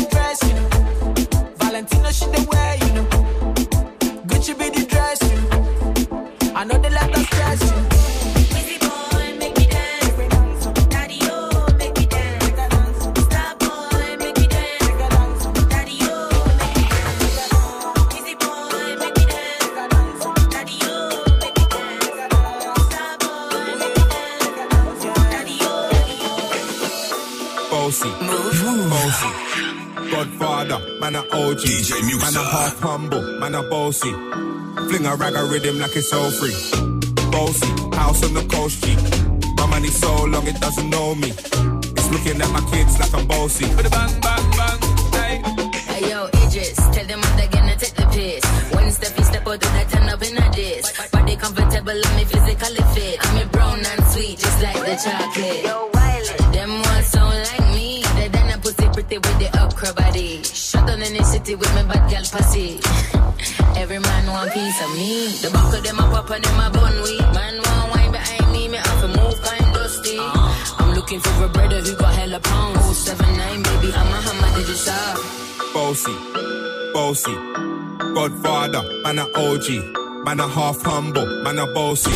bossy. 34.00 34.14
Fling 34.90 35.06
a 35.06 35.16
rag 35.16 35.36
a 35.36 35.44
rhythm 35.46 35.80
like 35.80 35.96
it's 35.96 36.14
all 36.14 36.32
free. 36.32 36.56
Bossy, 37.32 37.68
house 37.96 38.24
on 38.24 38.34
the 38.34 38.46
coast 38.50 38.84
G. 38.84 38.96
My 39.58 39.66
money 39.68 39.88
so 39.88 40.26
long 40.26 40.48
it 40.48 40.60
doesn't 40.60 40.90
know 40.90 41.16
me. 41.16 41.30
It's 41.30 42.10
looking 42.12 42.42
at 42.42 42.52
my 42.52 42.62
kids 42.72 43.00
like 43.00 43.14
I'm 43.14 43.28
bossy. 43.28 43.66
Bang, 43.66 44.22
bang, 44.22 44.52
bang, 44.58 44.80
hey. 45.14 45.42
Hey 45.88 46.10
yo, 46.10 46.28
Idris, 46.28 46.76
tell 46.94 47.06
them 47.06 47.20
I'm 47.24 47.50
gonna 47.50 47.76
take 47.76 47.96
the 47.96 48.06
piss. 48.12 48.44
One 48.74 48.92
step, 48.92 49.18
you 49.18 49.24
step 49.24 49.48
out, 49.48 49.60
do 49.60 49.68
that 49.68 49.90
turn 49.90 50.10
up 50.10 50.22
in 50.22 50.38
a 50.38 50.52
diss. 50.52 51.10
Body 51.12 51.36
comfortable, 51.36 51.94
let 51.94 52.16
me 52.16 52.26
physically 52.26 52.84
fit. 52.94 53.18
I'm 53.22 53.38
a 53.38 53.50
brown 53.50 53.80
and 53.80 54.04
sweet, 54.08 54.40
just 54.40 54.62
like 54.64 54.76
the 54.76 54.96
chocolate. 55.04 55.64
Yo, 55.66 55.90
Wiley. 55.94 56.54
Them 56.54 56.72
ones 56.82 57.08
sound 57.08 57.36
like 57.36 57.68
me. 57.76 58.04
They 58.16 58.30
done 58.30 58.50
a 58.52 58.58
pussy 58.58 58.88
pretty 58.94 59.18
with 59.18 59.40
the 59.40 59.50
upcrow 59.58 59.96
body. 59.96 60.44
Shut 60.44 60.88
down 60.88 61.02
in 61.02 61.14
the 61.14 61.24
city 61.24 61.56
with 61.56 61.74
me 61.76 61.84
bad 61.84 62.10
girl 62.10 62.24
pussy. 62.32 62.80
Every 64.50 64.62
man 64.62 64.72
piece 64.72 64.82
of 64.82 64.98
me. 64.98 65.28
The 65.42 65.50
back 65.52 65.74
of 65.74 65.84
them 65.84 66.00
a 66.00 66.04
pop 66.12 66.30
and 66.30 66.44
them 66.44 66.60
a 66.60 66.70
bun 66.70 67.04
weed. 67.04 67.22
Man 67.34 67.56
want 67.58 67.92
wine 67.92 68.12
behind 68.12 68.52
me, 68.52 68.68
me 68.68 68.78
have 68.78 69.02
to 69.02 69.08
move 69.08 69.42
kind 69.42 69.74
dusty. 69.74 70.18
Uh-huh. 70.18 70.76
I'm 70.80 70.96
looking 70.96 71.20
for 71.20 71.46
a 71.46 71.50
brother 71.50 71.82
who 71.82 71.96
got 71.96 72.14
hella 72.16 72.40
pounds. 72.40 72.98
079, 72.98 73.64
baby, 73.64 73.94
I'm 73.94 74.08
a 74.08 74.22
hammer, 74.22 74.58
did 74.58 74.68
you 74.68 74.76
saw? 74.76 75.16
Bossy, 75.74 76.16
bossy. 76.94 77.36
Godfather, 78.16 78.84
man 79.04 79.20
a 79.20 79.26
OG. 79.36 79.68
Man 80.26 80.40
a 80.40 80.48
half 80.48 80.82
humble, 80.82 81.26
man 81.44 81.60
a 81.60 81.68
bossy. 81.74 82.12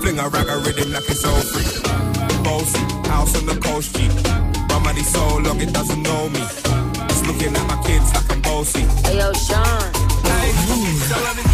Fling 0.00 0.18
a 0.18 0.28
rag 0.28 0.48
a 0.48 0.56
rhythm 0.58 0.92
like 0.92 1.08
it's 1.08 1.24
all 1.24 1.40
free. 1.40 1.66
Bossy, 2.44 2.82
house 3.08 3.36
on 3.36 3.46
the 3.46 3.58
coast 3.60 3.96
G. 3.96 4.08
My 4.68 4.78
money 4.78 5.02
so 5.02 5.38
long 5.38 5.60
it 5.60 5.72
doesn't 5.72 6.02
know 6.02 6.28
me. 6.28 6.40
It's 7.10 7.26
looking 7.26 7.54
at 7.54 7.66
my 7.66 7.82
kids 7.84 8.14
like 8.14 8.30
I'm 8.32 8.42
bossy. 8.42 8.82
Hey 9.06 9.18
yo, 9.18 9.32
Sean. 9.32 10.08
So 11.08 11.47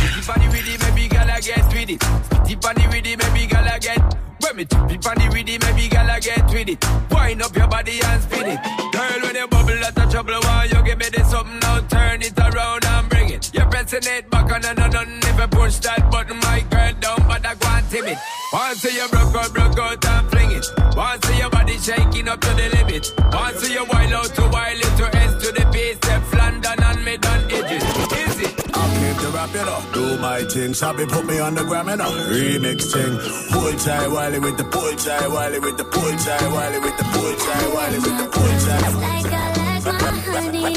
with 1.87 2.03
it. 2.03 2.03
Sticky 2.24 2.55
on 2.66 2.74
the 2.74 2.89
rhythm, 2.93 3.18
maybe 3.20 3.47
gala 3.47 3.78
get. 3.78 4.01
When 4.41 4.57
me 4.57 4.64
tippy 4.64 4.97
on 5.09 5.16
the 5.16 5.26
rhythm, 5.32 5.61
maybe 5.64 5.89
gala 5.89 6.20
get 6.20 6.45
with 6.51 6.68
it. 6.68 6.85
Wind 7.11 7.43
up 7.43 7.57
your 7.57 7.68
body 7.68 8.01
and 8.03 8.22
spin 8.22 8.47
it. 8.47 8.61
Girl, 8.93 9.20
when 9.22 9.37
you 9.37 9.49
bubble, 9.49 9.78
that's 9.80 9.97
a 9.97 10.11
trouble. 10.11 10.41
Why 10.43 10.68
you 10.70 10.82
give 10.85 10.99
me 10.99 11.09
this 11.11 11.30
something 11.30 11.59
now? 11.61 11.80
Turn 11.89 12.22
it 12.22 12.39
around 12.39 12.85
and 12.85 13.09
bring 13.09 13.30
it. 13.30 13.51
You're 13.53 13.66
pressing 13.66 14.05
it 14.05 14.30
back 14.30 14.51
on 14.53 14.64
and 14.64 14.78
on 14.78 14.97
and 14.97 15.24
if 15.24 15.39
you 15.39 15.49
push 15.49 15.78
that 15.78 16.11
button, 16.11 16.39
my 16.41 16.61
girl 16.70 16.93
down, 17.01 17.20
but 17.28 17.45
I 17.45 17.53
and 17.53 17.91
timid. 17.91 18.18
Once 18.53 18.85
you 18.85 19.09
broke 19.09 19.35
out, 19.35 19.53
broke 19.53 19.78
out 19.78 20.05
and 20.07 20.30
fling 20.30 20.53
it. 20.53 20.66
Once 20.97 21.39
your 21.39 21.51
body 21.51 21.78
shaking 21.78 22.28
up 22.28 22.41
to 22.41 22.51
the 22.55 22.68
limit. 22.76 23.12
Once 23.32 23.68
you 23.68 23.85
wild 23.85 24.12
out 24.12 24.30
to 24.35 24.43
wild 24.49 24.78
it 24.78 24.93
to 24.97 25.07
S 25.16 25.32
to 25.43 25.53
the 25.53 25.64
base, 25.72 25.97
step 25.97 26.22
London 26.32 26.82
and 26.82 27.05
mid 27.05 27.26
on 27.26 27.51
edges. 27.51 28.14
Is 28.45 28.53
it? 28.53 28.70
I 28.76 28.78
came 28.99 29.16
to 29.22 29.28
rap 29.36 29.55
it 29.55 29.68
up, 29.68 29.92
do 29.92 30.18
my 30.18 30.42
thing. 30.45 30.74
Sabi 30.74 31.07
put 31.07 31.24
me 31.26 31.38
on 31.38 31.55
the 31.55 31.64
gram 31.64 31.88
and 31.88 32.01
a 32.01 32.05
remix 32.05 32.92
thing. 32.92 33.18
Pull 33.53 33.72
tie 33.78 34.09
Wiley 34.09 34.38
with 34.40 34.57
the 34.57 34.64
pull 34.64 34.92
tie 34.97 35.28
Wiley 35.28 35.59
with 35.61 35.76
the 35.76 35.84
pull 35.84 36.16
tie 36.24 36.49
Wiley 36.55 36.78
with 36.80 36.97
the 36.97 37.05
pull 37.05 37.34
tie 37.45 37.68
Wiley 37.74 37.99
with 37.99 38.16
the 38.18 38.26
pull 38.34 38.55
tie. 38.66 38.90
Like 39.01 39.32
I 39.32 39.36
like 39.61 39.84
my 39.84 40.12
honey, 40.26 40.74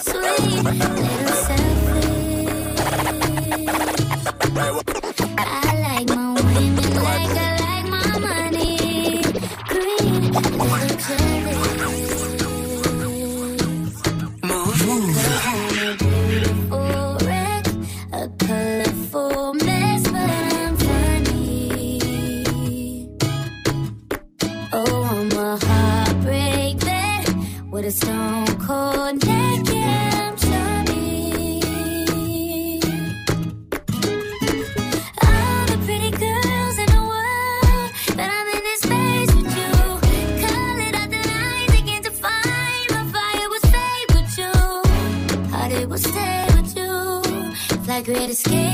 sweet 0.00 0.64
little 0.64 1.36
selfie. 1.46 2.06
I 5.38 5.40
like 5.86 6.08
my 6.08 6.24
women 6.34 6.94
like 7.02 7.36
I 7.36 7.48
like 7.64 7.86
my 7.90 8.18
money, 8.18 9.22
green 9.68 10.32
little 10.32 10.96
jelly. 10.96 11.55
A 27.86 27.90
stone 27.90 28.46
cold. 28.66 29.24
Yeah, 29.24 29.62
I'm. 29.62 30.34
All 35.22 35.66
the 35.70 35.78
pretty 35.84 36.10
girls 36.10 36.78
in 36.82 36.88
the 36.96 37.02
world, 37.12 37.90
but 38.16 38.28
I'm 38.36 38.48
in 38.56 38.62
this 38.68 38.80
space 38.80 39.32
with 39.36 39.56
you. 39.60 39.72
Call 40.42 40.78
it 40.86 40.94
out 41.00 41.10
the 41.14 41.22
night, 41.34 41.68
begin 41.70 42.02
to 42.02 42.10
find 42.10 42.86
my 42.90 43.04
fire 43.14 43.48
will 43.52 43.64
stay 43.70 43.98
with 44.14 44.38
you. 44.40 44.52
Heart 45.52 45.72
it 45.72 45.88
will 45.88 45.98
stay 45.98 46.46
with 46.56 46.76
you. 46.76 46.94
Fly 47.84 48.02
great 48.02 48.30
escapes 48.30 48.65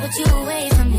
but 0.00 0.16
you 0.16 0.24
away 0.36 0.70
from 0.70 0.89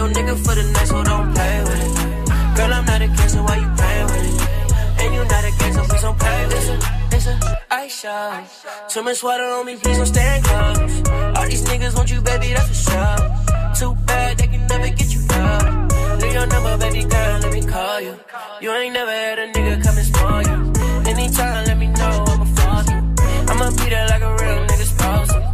your 0.00 0.08
nigga 0.16 0.34
for 0.44 0.54
the 0.54 0.64
night, 0.72 0.88
so 0.88 1.04
don't 1.04 1.28
play 1.34 1.56
with 1.68 1.82
it. 1.86 2.56
Girl, 2.56 2.72
I'm 2.72 2.84
not 2.90 3.02
a 3.02 3.08
kid, 3.16 3.30
so 3.34 3.42
why 3.42 3.56
you 3.62 3.68
playing 3.80 4.06
with 4.12 4.24
it? 4.28 4.36
And 5.00 5.14
you 5.14 5.22
not 5.32 5.44
a 5.48 5.52
gang, 5.58 5.72
so 5.76 5.82
please 5.88 6.02
don't 6.06 6.18
play 6.18 6.40
with 6.46 6.70
it. 6.74 6.80
It's 7.16 7.26
a 7.26 7.36
ice 7.70 8.00
shot. 8.00 8.44
Too 8.88 9.02
much 9.02 9.22
water 9.22 9.48
on 9.56 9.66
me, 9.66 9.76
please 9.76 9.98
don't 9.98 10.06
stand 10.06 10.44
close. 10.44 10.96
All 11.36 11.46
these 11.52 11.64
niggas 11.68 11.94
want 11.96 12.10
you, 12.10 12.20
baby, 12.22 12.48
that's 12.56 12.68
for 12.70 12.78
sure. 12.86 13.18
Too 13.80 13.92
bad 14.06 14.38
they 14.38 14.46
can 14.46 14.66
never 14.72 14.88
get 14.88 15.10
you 15.14 15.22
up. 15.30 16.22
Leave 16.22 16.34
your 16.38 16.46
number, 16.46 16.74
baby 16.78 17.02
girl, 17.04 17.38
let 17.44 17.52
me 17.52 17.62
call 17.72 18.00
you. 18.00 18.14
You 18.62 18.70
ain't 18.72 18.94
never 18.94 19.10
had 19.10 19.38
a 19.38 19.52
nigga 19.52 19.82
come 19.84 19.96
and 20.00 20.06
spoil 20.12 20.42
you. 20.50 20.58
Anytime, 21.10 21.64
let 21.68 21.76
me 21.76 21.88
know, 21.88 22.24
I'ma 22.32 22.46
fuck 22.56 22.86
you. 22.88 23.00
I'ma 23.50 23.66
be 23.78 23.86
there 23.94 24.08
like 24.08 24.22
a 24.22 24.32
real 24.40 24.60
nigga 24.68 24.86
supposed 24.92 25.49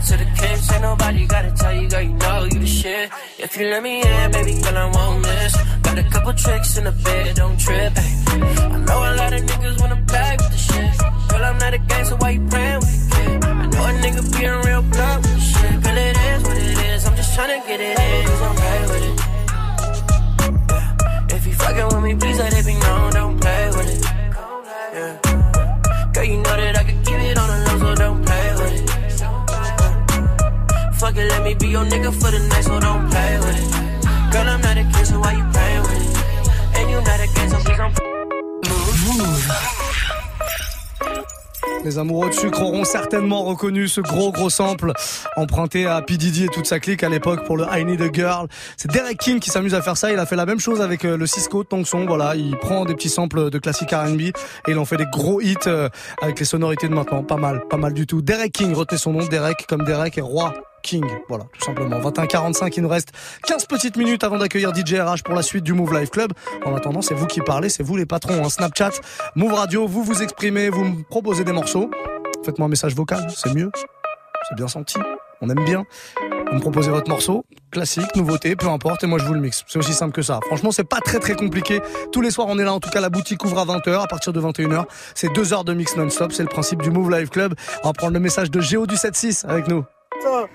to. 0.00 0.16
The 0.16 0.18
head 0.18 0.18
to 0.18 0.24
the 0.24 0.30
kiss. 0.40 0.72
Ain't 0.72 0.82
nobody 0.82 1.26
gotta 1.26 1.50
tell 1.52 1.72
you, 1.72 1.88
girl, 1.88 2.02
you 2.02 2.14
know 2.14 2.44
you 2.44 2.58
the 2.58 2.66
shit. 2.66 3.10
If 3.38 3.56
you 3.56 3.68
let 3.68 3.82
me 3.82 4.02
in, 4.02 4.30
baby 4.32 4.60
girl, 4.60 4.76
I 4.76 4.90
won't 4.90 5.22
miss. 5.22 5.56
Got 5.82 5.98
a 5.98 6.02
couple 6.04 6.32
tricks 6.34 6.76
in 6.78 6.84
the 6.84 6.92
bed, 6.92 7.36
don't 7.36 7.58
trip. 7.58 7.92
Ay. 7.96 8.24
I 8.28 8.78
know 8.78 8.98
a 8.98 9.12
lot 9.16 9.32
of 9.32 9.42
niggas 9.42 9.80
wanna 9.80 10.04
play 10.06 10.36
with 10.38 10.50
the 10.50 10.58
shit. 10.58 10.98
Girl, 11.28 11.44
I'm 11.44 11.58
not 11.58 11.74
a 11.74 11.78
gangster, 11.78 12.16
why 12.16 12.30
you 12.30 12.46
playing 12.48 12.80
with 12.80 13.10
the 13.10 13.16
kid? 13.16 13.44
I 13.44 13.66
know 13.66 13.84
a 13.84 13.92
nigga 14.02 14.22
being 14.32 14.60
real 14.66 14.82
blunt 14.82 15.22
with 15.22 15.34
the 15.34 15.40
shit. 15.40 15.82
Girl, 15.82 15.96
it 15.96 16.16
is 16.16 16.42
what 16.42 16.56
it 16.56 16.78
is. 16.78 17.06
I'm 17.06 17.16
just 17.16 17.38
tryna 17.38 17.66
get 17.66 17.80
it 17.80 17.98
in, 17.98 18.26
cause 18.26 18.42
I'm 18.42 18.56
play 18.56 18.82
with 18.92 19.04
it. 19.08 19.16
If 21.36 21.46
you 21.46 21.52
fucking 21.54 21.86
with 21.86 22.02
me, 22.02 22.14
please 22.14 22.38
let 22.38 22.52
it 22.54 22.66
be 22.66 22.74
known, 22.74 23.12
don't 23.12 23.40
play 23.40 23.66
with 23.68 23.90
it. 23.94 24.04
Yeah. 24.94 25.18
Girl, 26.12 26.24
you 26.24 26.36
know 26.38 26.56
that 26.56 26.76
I 26.76 26.84
could 26.84 26.97
Les 41.84 41.98
amoureux 41.98 42.28
de 42.28 42.34
sucre 42.34 42.60
auront 42.62 42.84
certainement 42.84 43.44
reconnu 43.44 43.88
ce 43.88 44.00
gros 44.00 44.30
gros 44.30 44.50
sample 44.50 44.92
emprunté 45.36 45.86
à 45.86 46.02
P. 46.02 46.14
Et 46.14 46.46
toute 46.48 46.66
sa 46.66 46.80
clique 46.80 47.02
à 47.02 47.08
l'époque 47.08 47.44
pour 47.44 47.56
le 47.56 47.64
I 47.72 47.84
Need 47.84 48.02
a 48.02 48.12
Girl. 48.12 48.46
C'est 48.76 48.90
Derek 48.90 49.18
King 49.18 49.40
qui 49.40 49.50
s'amuse 49.50 49.74
à 49.74 49.80
faire 49.80 49.96
ça. 49.96 50.12
Il 50.12 50.18
a 50.18 50.26
fait 50.26 50.36
la 50.36 50.44
même 50.44 50.60
chose 50.60 50.80
avec 50.80 51.04
euh, 51.04 51.16
le 51.16 51.26
Cisco 51.26 51.64
Tongson. 51.64 52.04
Voilà, 52.06 52.36
il 52.36 52.56
prend 52.58 52.84
des 52.84 52.94
petits 52.94 53.08
samples 53.08 53.50
de 53.50 53.58
classique 53.58 53.92
R&B 53.92 54.20
et 54.20 54.32
il 54.68 54.78
en 54.78 54.84
fait 54.84 54.96
des 54.96 55.06
gros 55.06 55.40
hits 55.40 55.56
euh, 55.66 55.88
avec 56.20 56.38
les 56.38 56.44
sonorités 56.44 56.88
de 56.88 56.94
maintenant. 56.94 57.22
Pas 57.22 57.36
mal, 57.36 57.62
pas 57.70 57.76
mal 57.76 57.94
du 57.94 58.06
tout. 58.06 58.20
Derek 58.20 58.52
King, 58.52 58.74
retenez 58.74 58.98
son 58.98 59.12
nom, 59.12 59.26
Derek 59.26 59.66
comme 59.66 59.84
Derek 59.84 60.18
et 60.18 60.20
roi 60.20 60.52
King. 60.82 61.04
Voilà, 61.28 61.44
tout 61.52 61.64
simplement. 61.64 61.98
21h45, 62.00 62.72
il 62.76 62.82
nous 62.82 62.88
reste 62.88 63.12
15 63.46 63.66
petites 63.66 63.96
minutes 63.96 64.24
avant 64.24 64.38
d'accueillir 64.38 64.74
DJ 64.74 64.94
RH 64.94 65.22
pour 65.24 65.34
la 65.34 65.42
suite 65.42 65.64
du 65.64 65.72
Move 65.72 65.92
Live 65.92 66.10
Club. 66.10 66.32
En 66.64 66.74
attendant, 66.74 67.02
c'est 67.02 67.14
vous 67.14 67.26
qui 67.26 67.40
parlez, 67.40 67.68
c'est 67.68 67.82
vous 67.82 67.96
les 67.96 68.06
patrons. 68.06 68.44
Hein. 68.44 68.48
Snapchat, 68.48 68.92
Move 69.34 69.54
Radio, 69.54 69.86
vous 69.86 70.02
vous 70.02 70.22
exprimez, 70.22 70.68
vous 70.70 70.84
me 70.84 71.02
proposez 71.02 71.44
des 71.44 71.52
morceaux. 71.52 71.90
Faites-moi 72.44 72.66
un 72.66 72.70
message 72.70 72.94
vocal, 72.94 73.26
c'est 73.34 73.54
mieux. 73.54 73.70
C'est 74.48 74.54
bien 74.54 74.68
senti. 74.68 74.98
On 75.40 75.48
aime 75.50 75.64
bien. 75.64 75.84
Vous 76.50 76.56
me 76.56 76.60
proposez 76.60 76.90
votre 76.90 77.10
morceau, 77.10 77.44
classique, 77.70 78.16
nouveauté, 78.16 78.56
peu 78.56 78.68
importe, 78.68 79.04
et 79.04 79.06
moi 79.06 79.18
je 79.18 79.24
vous 79.24 79.34
le 79.34 79.40
mixe. 79.40 79.64
C'est 79.68 79.78
aussi 79.78 79.92
simple 79.92 80.12
que 80.12 80.22
ça. 80.22 80.40
Franchement, 80.46 80.72
c'est 80.72 80.88
pas 80.88 81.00
très 81.00 81.18
très 81.18 81.34
compliqué. 81.34 81.80
Tous 82.10 82.22
les 82.22 82.30
soirs, 82.30 82.46
on 82.48 82.58
est 82.58 82.64
là. 82.64 82.72
En 82.72 82.80
tout 82.80 82.90
cas, 82.90 83.00
la 83.00 83.10
boutique 83.10 83.44
ouvre 83.44 83.58
à 83.58 83.66
20h. 83.66 84.02
À 84.02 84.06
partir 84.06 84.32
de 84.32 84.40
21h, 84.40 84.84
c'est 85.14 85.32
deux 85.34 85.52
heures 85.52 85.64
de 85.64 85.74
mix 85.74 85.96
non-stop. 85.96 86.32
C'est 86.32 86.42
le 86.42 86.48
principe 86.48 86.82
du 86.82 86.90
Move 86.90 87.10
Live 87.10 87.28
Club. 87.28 87.54
On 87.84 87.88
va 87.88 87.92
prendre 87.92 88.14
le 88.14 88.20
message 88.20 88.50
de 88.50 88.60
Géo 88.60 88.86
du 88.86 88.94
7-6 88.94 89.46
avec 89.46 89.68
nous. 89.68 89.84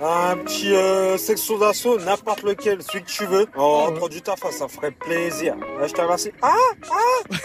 Un 0.02 0.38
petit 0.38 0.74
euh, 0.74 1.18
section 1.18 1.58
d'assaut, 1.58 2.00
n'importe 2.00 2.44
lequel, 2.44 2.82
celui 2.82 3.04
que 3.04 3.10
tu 3.10 3.26
veux. 3.26 3.48
En 3.56 3.86
rentrant 3.86 4.08
du 4.08 4.22
taf, 4.22 4.40
ça 4.52 4.68
ferait 4.68 4.92
plaisir. 4.92 5.56
Là, 5.80 5.88
je 5.88 5.94
te 5.94 6.02
remercie. 6.02 6.32
Ah 6.42 6.54
Ah 6.92 7.38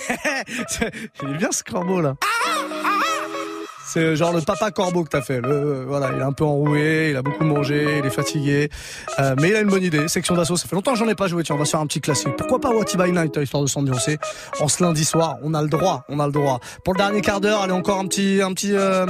Il 1.23 1.31
est 1.31 1.39
bien 1.39 1.53
ce 1.53 1.63
corbeau 1.63 2.01
là. 2.01 2.17
C'est 3.89 4.17
genre 4.17 4.35
le 4.35 4.43
papa 4.43 4.71
corbeau 4.71 5.03
que 5.03 5.09
t'as 5.09 5.23
fait. 5.23 5.41
Le, 5.41 5.85
voilà, 5.87 6.11
il 6.15 6.21
est 6.21 6.25
un 6.25 6.33
peu 6.33 6.45
enroué, 6.45 7.09
il 7.11 7.17
a 7.17 7.23
beaucoup 7.23 7.45
mangé, 7.45 8.01
il 8.01 8.05
est 8.05 8.11
fatigué. 8.11 8.69
Euh, 9.19 9.35
mais 9.41 9.49
il 9.49 9.57
a 9.57 9.61
une 9.61 9.69
bonne 9.71 9.83
idée. 9.83 10.09
Section 10.09 10.35
d'assaut, 10.35 10.59
ça 10.59 10.69
fait 10.69 10.77
longtemps 10.77 10.93
que 10.93 10.99
j'en 10.99 11.09
ai 11.09 11.15
pas 11.15 11.27
joué. 11.27 11.43
Tiens, 11.43 11.55
on 11.55 11.59
va 11.59 11.65
faire 11.65 11.81
un 11.81 11.87
petit 11.87 12.03
classique. 12.03 12.37
Pourquoi 12.37 12.61
pas 12.61 12.69
What 12.69 12.85
by 12.99 13.13
Night, 13.13 13.39
histoire 13.41 13.63
de 13.63 13.69
s'ambiancer. 13.69 14.19
En 14.61 14.69
ce 14.69 14.85
lundi 14.85 15.07
soir, 15.07 15.39
on 15.43 15.55
a 15.55 15.63
le 15.63 15.69
droit, 15.69 16.05
on 16.11 16.21
a 16.21 16.27
le 16.27 16.33
droit. 16.33 16.61
Pour 16.85 16.93
le 16.93 16.99
dernier 16.99 17.23
quart 17.23 17.41
d'heure, 17.41 17.63
allez 17.63 17.73
encore 17.73 17.99
un 17.99 18.07
petit, 18.07 18.43
un 18.43 18.53
petit 18.53 18.75
euh, 18.75 19.07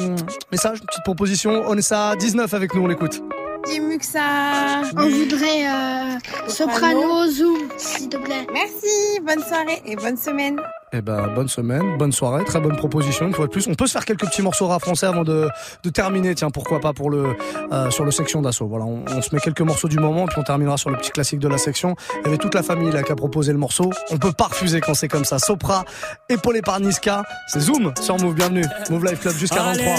message, 0.53 0.79
une 0.79 0.87
petite 0.87 1.05
proposition. 1.05 1.64
On 1.66 1.76
est 1.76 1.93
à 1.93 2.14
19 2.14 2.55
avec 2.55 2.72
nous, 2.74 2.83
on 2.83 2.87
l'écoute. 2.87 3.20
Dis 3.68 3.80
Muxa. 3.80 4.82
On 4.96 5.08
voudrait 5.08 5.66
euh, 5.66 6.18
Soprano 6.48 7.26
Zoom, 7.30 7.68
s'il 7.76 8.08
te 8.08 8.16
plaît. 8.16 8.46
Merci, 8.52 9.20
bonne 9.26 9.42
soirée 9.42 9.82
et 9.84 9.96
bonne 9.96 10.16
semaine. 10.16 10.60
Eh 10.92 11.02
ben, 11.02 11.28
bonne 11.34 11.48
semaine, 11.48 11.98
bonne 11.98 12.12
soirée, 12.12 12.44
très 12.44 12.60
bonne 12.60 12.76
proposition, 12.76 13.26
une 13.26 13.34
fois 13.34 13.46
de 13.46 13.50
plus. 13.50 13.66
On 13.68 13.74
peut 13.74 13.86
se 13.86 13.92
faire 13.92 14.06
quelques 14.06 14.24
petits 14.24 14.40
morceaux 14.40 14.68
rap 14.68 14.80
français 14.80 15.04
avant 15.04 15.22
de, 15.22 15.46
de 15.82 15.90
terminer, 15.90 16.34
tiens, 16.34 16.50
pourquoi 16.50 16.80
pas 16.80 16.94
pour 16.94 17.10
le, 17.10 17.36
euh, 17.72 17.90
sur 17.90 18.06
le 18.06 18.10
section 18.10 18.40
d'assaut. 18.40 18.66
Voilà, 18.66 18.86
on, 18.86 19.04
on 19.06 19.20
se 19.20 19.34
met 19.34 19.40
quelques 19.40 19.60
morceaux 19.60 19.88
du 19.88 19.98
moment, 19.98 20.24
puis 20.26 20.38
on 20.38 20.44
terminera 20.44 20.78
sur 20.78 20.88
le 20.88 20.96
petit 20.96 21.10
classique 21.10 21.40
de 21.40 21.48
la 21.48 21.58
section. 21.58 21.94
Il 22.20 22.24
y 22.24 22.28
avait 22.28 22.38
toute 22.38 22.54
la 22.54 22.62
famille 22.62 22.90
là 22.90 23.02
qui 23.02 23.12
a 23.12 23.16
proposé 23.16 23.52
le 23.52 23.58
morceau. 23.58 23.90
On 24.10 24.16
peut 24.16 24.32
pas 24.32 24.44
refuser 24.46 24.80
quand 24.80 24.94
c'est 24.94 25.08
comme 25.08 25.26
ça. 25.26 25.38
Sopra, 25.38 25.84
épaulé 26.30 26.62
par 26.62 26.80
Niska, 26.80 27.22
c'est 27.48 27.60
Zoom 27.60 27.92
sur 28.00 28.16
Move, 28.18 28.34
bienvenue. 28.34 28.64
Move 28.88 29.04
Life 29.04 29.20
Club 29.20 29.34
jusqu'à 29.36 29.62
23. 29.62 29.94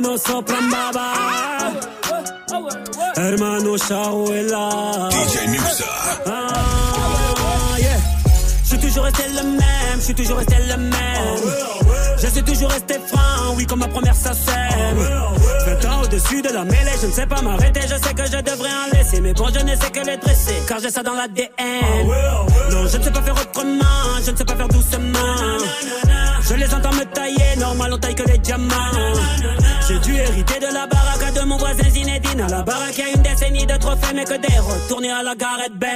Hermano 0.00 0.16
sopran 0.16 0.70
baba 0.70 1.12
Hermano 3.16 3.76
Shawela 3.76 5.10
DJ 5.12 5.46
Muxa. 5.52 5.84
Ah, 6.24 7.76
yeah. 7.78 7.98
Je 8.62 8.68
suis 8.68 8.78
toujours 8.78 9.04
resté 9.04 9.24
le 9.28 9.42
même, 9.42 9.96
je 9.96 10.00
suis 10.00 10.14
toujours 10.14 10.38
resté 10.38 10.56
le 10.56 10.76
même. 10.78 11.42
Je 12.16 12.26
suis 12.28 12.42
toujours 12.42 12.70
resté 12.70 12.94
franc, 13.08 13.54
oui, 13.56 13.66
comme 13.66 13.80
ma 13.80 13.88
première 13.88 14.14
SACEM. 14.14 14.96
20 15.66 15.84
ans 15.90 16.02
au-dessus 16.04 16.40
de 16.40 16.48
la 16.48 16.64
mêlée, 16.64 16.96
je 17.02 17.06
ne 17.06 17.12
sais 17.12 17.26
pas 17.26 17.42
m'arrêter, 17.42 17.82
je 17.82 17.96
sais 18.02 18.14
que 18.14 18.24
je 18.24 18.40
devrais 18.40 18.70
en 18.70 18.96
laisser. 18.96 19.20
Mais 19.20 19.34
bon, 19.34 19.48
je 19.52 19.60
ne 19.60 19.76
sais 19.76 19.90
que 19.90 20.00
les 20.00 20.16
dresser, 20.16 20.62
car 20.66 20.78
j'ai 20.80 20.90
ça 20.90 21.02
dans 21.02 21.12
l'ADN. 21.12 21.50
Non, 22.70 22.88
je 22.90 22.96
ne 22.96 23.02
sais 23.02 23.10
pas 23.10 23.20
faire 23.20 23.34
autrement, 23.34 23.84
je 24.24 24.30
ne 24.30 24.36
sais 24.36 24.44
pas 24.46 24.56
faire 24.56 24.68
doucement. 24.68 25.58
Je 26.48 26.54
les 26.54 26.74
entends 26.74 26.94
me 26.94 27.04
tailler, 27.04 27.56
normal 27.58 27.92
on 27.92 27.98
taille 27.98 28.14
que 28.14 28.22
les 28.24 28.38
diamants. 28.38 28.74
J'ai 29.90 29.98
dû 29.98 30.14
hériter 30.14 30.60
de 30.60 30.72
la 30.72 30.86
baraque 30.86 31.34
de 31.34 31.40
mon 31.40 31.56
voisin 31.56 31.90
Zinedine. 31.90 32.42
À 32.42 32.48
la 32.48 32.62
baraque, 32.62 32.96
y 32.96 33.02
a 33.02 33.08
une 33.08 33.22
décennie 33.22 33.66
de 33.66 33.76
trophées, 33.76 34.14
mais 34.14 34.22
que 34.22 34.34
des 34.34 34.58
retournés 34.58 35.10
à 35.10 35.20
la 35.24 35.34
Gareth 35.34 35.74
Bale. 35.74 35.90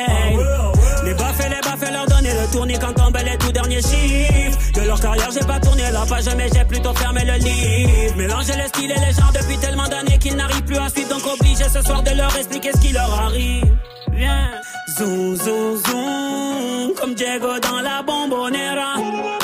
Les 1.05 1.15
baffes 1.15 1.49
les 1.49 1.61
baffes, 1.61 1.93
leur 1.93 2.07
donner 2.07 2.33
le 2.33 2.51
tournis 2.51 2.77
quand 2.77 2.93
tombent 2.93 3.17
les 3.25 3.39
tout 3.39 3.53
derniers 3.53 3.83
chiffres. 3.83 4.59
De 4.75 4.81
leur 4.81 5.01
carrière, 5.01 5.31
j'ai 5.31 5.47
pas 5.47 5.61
tourné 5.61 5.83
la 5.93 6.05
page, 6.07 6.25
mais 6.37 6.49
j'ai 6.53 6.65
plutôt 6.65 6.93
fermé 6.93 7.21
le 7.25 7.35
livre. 7.35 8.17
Mélanger 8.17 8.55
les 8.57 8.67
styles 8.67 8.91
et 8.91 8.99
les 8.99 9.13
genres 9.13 9.33
depuis 9.33 9.59
tellement 9.59 9.87
d'années 9.87 10.19
qu'ils 10.19 10.35
n'arrivent 10.35 10.65
plus 10.65 10.79
à 10.79 10.89
suivre, 10.89 11.11
donc 11.11 11.25
obligé 11.33 11.65
ce 11.73 11.81
soir 11.81 12.03
de 12.03 12.11
leur 12.17 12.37
expliquer 12.37 12.73
ce 12.75 12.81
qui 12.81 12.93
leur 12.93 13.15
arrive. 13.15 13.77
Viens, 14.11 14.51
zoom, 14.99 15.37
zoom, 15.37 15.77
zoom, 15.87 16.95
comme 17.01 17.15
Diego 17.15 17.61
dans 17.61 17.81
la 17.81 18.03
bombonera. 18.03 19.44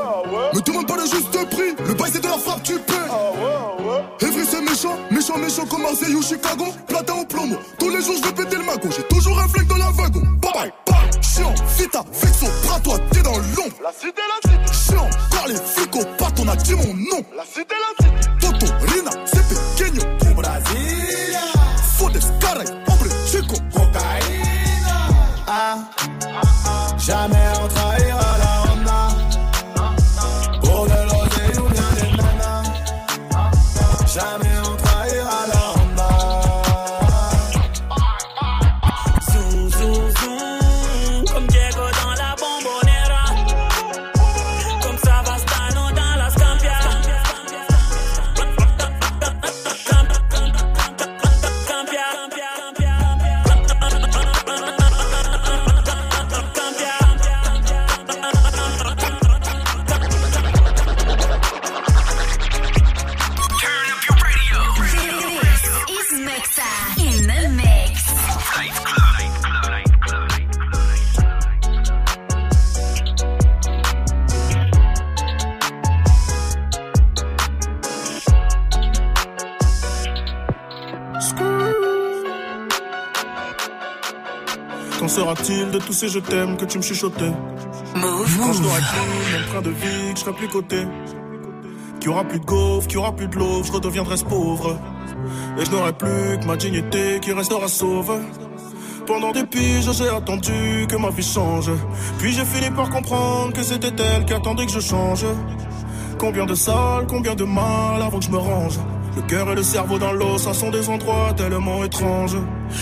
c'est 2.71 2.85
de 2.85 2.93
la 2.93 3.07
frappe, 3.07 4.17
tu 4.19 4.23
paies. 4.23 4.27
Evry 4.27 4.45
c'est 4.45 4.61
méchant, 4.61 4.97
méchant, 5.09 5.37
méchant 5.37 5.65
comme 5.65 5.81
Marseille 5.81 6.15
ou 6.15 6.21
Chicago. 6.21 6.65
Platin 6.87 7.13
au 7.13 7.25
plomo, 7.25 7.55
tous 7.79 7.89
les 7.89 8.01
jours 8.01 8.15
je 8.17 8.27
vais 8.27 8.33
péter 8.33 8.57
le 8.57 8.63
mago. 8.63 8.89
J'ai 8.95 9.03
toujours 9.03 9.39
un 9.39 9.47
flingue 9.47 9.67
dans 9.67 9.77
la 9.77 9.91
wagon. 9.91 10.21
Bye 10.41 10.53
bye, 10.53 10.73
bye. 10.87 11.21
Chiant, 11.21 11.53
vita, 11.77 12.03
fixo, 12.11 12.45
bras 12.65 12.79
toi, 12.79 12.97
t'es 13.11 13.21
dans 13.21 13.37
l'ombre. 13.37 13.75
La 13.83 13.91
cité, 13.91 14.21
la 14.21 14.51
cité. 14.51 14.73
Chiant, 14.73 15.09
car 15.31 15.47
les 15.47 15.55
flics 15.55 15.95
au 15.95 16.05
part, 16.17 16.31
on 16.39 16.47
a 16.47 16.55
dit 16.55 16.75
mon 16.75 16.93
nom. 16.93 17.23
La 17.35 17.45
cité, 17.45 17.75
la 17.75 18.05
cité. 18.05 18.20
Sera-t-il 85.35 85.71
de 85.71 85.79
tous 85.79 85.93
ces 85.93 86.09
je 86.09 86.19
t'aime 86.19 86.57
que 86.57 86.65
tu 86.65 86.77
me 86.77 86.83
chuchotais 86.83 87.31
Quand 87.93 88.53
je 88.53 88.61
n'aurai 88.61 88.81
plus 88.81 89.31
le 89.31 89.37
même 89.37 89.47
train 89.49 89.61
de 89.61 89.69
vie, 89.69 90.13
que 90.13 90.19
je 90.19 90.23
serai 90.25 90.33
plus 90.33 90.47
coté. 90.47 90.83
Qu'il 91.99 92.09
y 92.09 92.13
aura 92.13 92.23
plus 92.23 92.39
de 92.39 92.45
gaufres, 92.45 92.87
qu'il 92.87 92.97
y 92.97 92.99
aura 92.99 93.15
plus 93.15 93.27
de 93.27 93.35
l'eau, 93.37 93.63
je 93.63 93.71
redeviendrai 93.71 94.17
ce 94.17 94.25
pauvre. 94.25 94.77
Et 95.57 95.65
je 95.65 95.71
n'aurai 95.71 95.93
plus 95.93 96.39
que 96.39 96.45
ma 96.45 96.57
dignité 96.57 97.19
qui 97.21 97.31
restera 97.31 97.67
sauve. 97.67 98.19
Pendant 99.05 99.31
des 99.31 99.45
piges, 99.45 99.91
j'ai 99.93 100.09
attendu 100.09 100.85
que 100.89 100.95
ma 100.97 101.09
vie 101.09 101.23
change. 101.23 101.71
Puis 102.19 102.33
j'ai 102.33 102.45
fini 102.45 102.69
par 102.71 102.89
comprendre 102.89 103.53
que 103.53 103.63
c'était 103.63 103.93
elle 104.03 104.25
qui 104.25 104.33
attendait 104.33 104.65
que 104.65 104.71
je 104.71 104.79
change. 104.79 105.25
Combien 106.17 106.45
de 106.45 106.55
salles, 106.55 107.05
combien 107.07 107.35
de 107.35 107.45
mal 107.45 108.01
avant 108.01 108.19
que 108.19 108.25
je 108.25 108.31
me 108.31 108.37
range. 108.37 108.79
Le 109.15 109.21
cœur 109.23 109.49
et 109.51 109.55
le 109.55 109.63
cerveau 109.63 109.97
dans 109.97 110.13
l'eau, 110.13 110.37
ça 110.37 110.53
sont 110.53 110.71
des 110.71 110.89
endroits 110.89 111.33
tellement 111.35 111.83
étranges. 111.83 112.37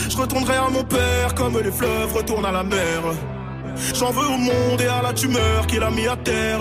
Je 0.09 0.17
retournerai 0.17 0.55
à 0.55 0.69
mon 0.69 0.83
père 0.83 1.35
comme 1.35 1.59
les 1.59 1.71
fleuves 1.71 2.13
retournent 2.13 2.45
à 2.45 2.51
la 2.51 2.63
mer. 2.63 3.01
J'en 3.93 4.11
veux 4.11 4.27
au 4.27 4.37
monde 4.37 4.81
et 4.81 4.87
à 4.87 5.01
la 5.01 5.13
tumeur 5.13 5.67
qu'il 5.67 5.83
a 5.83 5.89
mis 5.89 6.07
à 6.07 6.15
terre. 6.17 6.59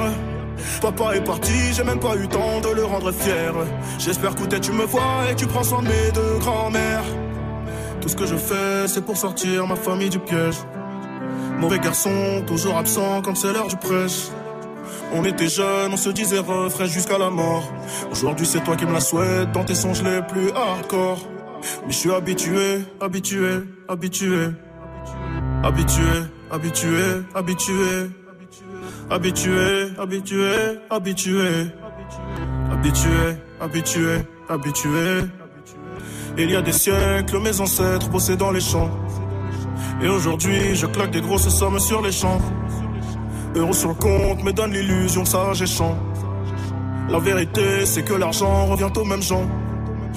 Papa 0.81 1.15
est 1.15 1.25
parti, 1.25 1.73
j'ai 1.73 1.85
même 1.85 2.01
pas 2.01 2.17
eu 2.17 2.29
temps 2.29 2.61
de 2.61 2.75
le 2.75 2.85
rendre 2.85 3.13
fier. 3.13 3.53
J'espère 3.99 4.35
que 4.35 4.57
tu 4.57 4.73
me 4.73 4.85
vois 4.85 5.31
et 5.31 5.35
tu 5.35 5.47
prends 5.47 5.63
soin 5.63 5.83
de 5.83 5.89
mes 5.89 6.13
deux 6.13 6.39
grands-mères. 6.41 7.05
Tout 8.01 8.09
ce 8.09 8.17
que 8.17 8.27
je 8.27 8.37
fais, 8.37 8.87
c'est 8.87 9.05
pour 9.05 9.17
sortir 9.17 9.67
ma 9.67 9.77
famille 9.77 10.11
du 10.11 10.19
piège. 10.19 10.57
Mauvais 11.59 11.79
garçon, 11.79 12.45
toujours 12.47 12.77
absent 12.77 13.23
quand 13.23 13.37
c'est 13.37 13.53
l'heure 13.53 13.67
du 13.67 13.77
prêche. 13.77 14.29
On 15.13 15.25
était 15.25 15.49
jeunes, 15.49 15.93
on 15.93 15.97
se 15.97 16.11
disait 16.11 16.39
refrain 16.39 16.85
jusqu'à 16.85 17.19
la 17.19 17.31
mort. 17.31 17.73
Aujourd'hui, 18.11 18.47
c'est 18.47 18.63
toi 18.63 18.77
qui 18.77 18.85
me 18.87 18.93
la 18.93 19.01
souhaites 19.01 19.51
dans 19.53 19.65
tes 19.65 19.75
songes 19.75 20.03
les 20.03 20.23
plus 20.23 20.51
hardcore. 20.53 21.19
Mais 21.87 21.93
je 21.93 21.97
suis 21.97 22.13
habitué, 22.13 22.81
habitué, 23.01 23.61
habitué. 23.89 24.49
Habitué, 25.63 26.03
habitué, 26.51 27.01
habitué. 27.35 28.11
Habitué, 29.11 29.89
habitué, 29.99 30.79
habitué. 30.91 31.71
Habitué, 32.71 33.37
habitué, 33.61 34.25
habitué. 34.49 35.29
Il 36.37 36.51
y 36.51 36.57
a 36.57 36.63
des 36.63 36.73
siècles, 36.73 37.41
mes 37.41 37.61
ancêtres 37.61 38.09
bossaient 38.11 38.37
dans 38.37 38.53
les 38.53 38.61
champs. 38.61 38.91
Et 40.03 40.09
aujourd'hui, 40.09 40.75
je 40.75 40.87
claque 40.87 41.11
des 41.11 41.21
grosses 41.21 41.49
sommes 41.49 41.81
sur 41.81 42.01
les 42.03 42.13
champs. 42.13 42.41
Euros 43.57 43.73
sur 43.73 43.89
le 43.89 43.95
compte 43.95 44.45
me 44.45 44.53
donne 44.53 44.73
l'illusion 44.73 45.23
que 45.23 45.29
ça 45.29 45.53
champ. 45.67 45.97
La 47.09 47.19
vérité, 47.19 47.87
c'est 47.87 48.05
que 48.05 48.15
l'argent 48.15 48.67
revient 48.67 48.91
aux 48.95 49.05
mêmes 49.05 49.23
gens. 49.23 49.49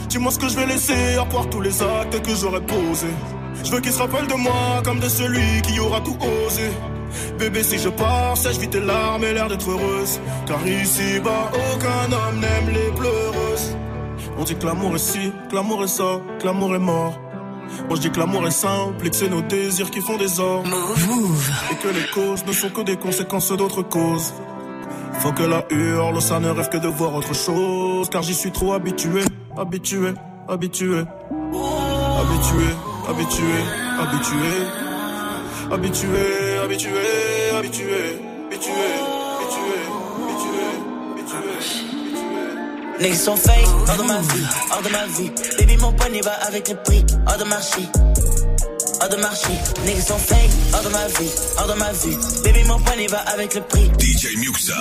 Dis-moi 0.10 0.32
ce 0.32 0.40
que 0.40 0.50
je 0.50 0.56
vais 0.56 0.66
laisser 0.66 1.16
à 1.20 1.26
part 1.26 1.50
tous 1.50 1.62
les 1.62 1.82
actes 1.82 2.22
que 2.22 2.36
j'aurais 2.36 2.62
posés. 2.62 3.16
Je 3.64 3.72
veux 3.72 3.80
qu'ils 3.82 3.92
se 3.92 4.00
rappellent 4.00 4.28
de 4.28 4.36
moi 4.36 4.82
comme 4.84 5.00
de 5.00 5.10
celui 5.10 5.62
qui 5.62 5.80
aura 5.80 6.02
tout 6.02 6.18
osé. 6.46 6.70
Bébé, 7.38 7.64
si 7.64 7.78
je 7.78 7.90
pars, 7.90 8.38
sèche 8.38 8.58
vite 8.58 8.72
tes 8.72 8.80
larmes 8.80 9.24
et 9.24 9.34
l'air 9.34 9.48
d'être 9.48 9.70
heureuse. 9.70 10.20
Car 10.48 10.66
ici-bas, 10.66 11.52
aucun 11.54 12.12
homme 12.12 12.40
n'aime 12.40 12.74
les 12.74 12.92
pleureuses. 12.92 13.78
On 14.38 14.44
dit 14.44 14.56
que 14.56 14.66
l'amour 14.66 14.96
est 14.96 15.00
ci, 15.00 15.32
que 15.50 15.56
l'amour 15.56 15.84
est 15.84 15.88
ça, 15.88 16.22
que 16.40 16.46
l'amour 16.46 16.76
est 16.76 16.80
mort. 16.80 17.20
Moi 17.88 17.96
je 17.96 18.02
dis 18.02 18.12
que 18.12 18.20
l'amour 18.20 18.48
est 18.48 18.52
simple 18.52 19.06
et 19.06 19.10
que 19.10 19.16
c'est 19.16 19.30
nos 19.30 19.42
désirs 19.42 19.92
qui 19.92 20.02
font 20.02 20.18
des 20.18 20.40
ordres. 20.40 20.70
Et 21.72 21.76
que 21.76 21.88
les 21.88 22.08
causes 22.14 22.46
ne 22.46 22.52
sont 22.52 22.70
que 22.70 22.82
des 22.82 22.98
conséquences 22.98 23.52
d'autres 23.52 23.84
causes. 23.84 24.34
Faut 25.20 25.32
que 25.32 25.44
la 25.44 25.66
hurle, 25.70 26.22
ça 26.22 26.40
ne 26.40 26.50
rêve 26.50 26.70
que 26.70 26.78
de 26.78 26.88
voir 26.88 27.14
autre 27.14 27.36
chose. 27.36 28.10
Car 28.10 28.24
j'y 28.24 28.34
suis 28.34 28.52
trop 28.52 28.74
habitué, 28.74 29.22
habitué, 29.58 30.14
habitué. 30.48 31.06
Habitué, 32.22 32.68
habitué, 33.08 33.54
habitué. 34.00 34.82
Habitué, 35.72 36.60
habitué, 36.64 37.00
habitué, 37.56 37.56
habitué, 37.58 38.02
habitué, 41.12 41.52
Niggas 43.00 43.16
sont 43.16 43.36
fake, 43.36 43.68
hors 43.88 43.98
de 43.98 44.04
ma 44.04 44.20
vie, 44.20 44.46
hors 44.72 44.82
de 44.82 44.90
ma 44.90 45.06
vie. 45.08 45.32
Baby, 45.58 45.78
mon 45.78 45.92
poignet 45.94 46.22
va 46.22 46.34
avec 46.48 46.70
le 46.70 46.76
prix, 46.76 47.06
hors 47.28 47.38
de 47.38 47.44
marché. 47.46 47.82
Hors 49.02 49.10
de 49.10 49.16
marché, 49.16 49.54
niggas 49.86 50.02
sont 50.02 50.18
fake, 50.18 50.52
hors 50.74 50.84
de 50.84 50.90
ma 50.90 51.08
vie, 51.08 51.32
hors 51.58 51.68
de 51.68 51.74
ma 51.80 51.92
vie. 51.94 52.18
Baby, 52.44 52.64
mon 52.68 52.80
poignet 52.80 53.08
va 53.08 53.20
avec 53.20 53.56
le 53.56 53.62
prix. 53.62 53.90
DJ 53.98 54.38
Muxa. 54.38 54.76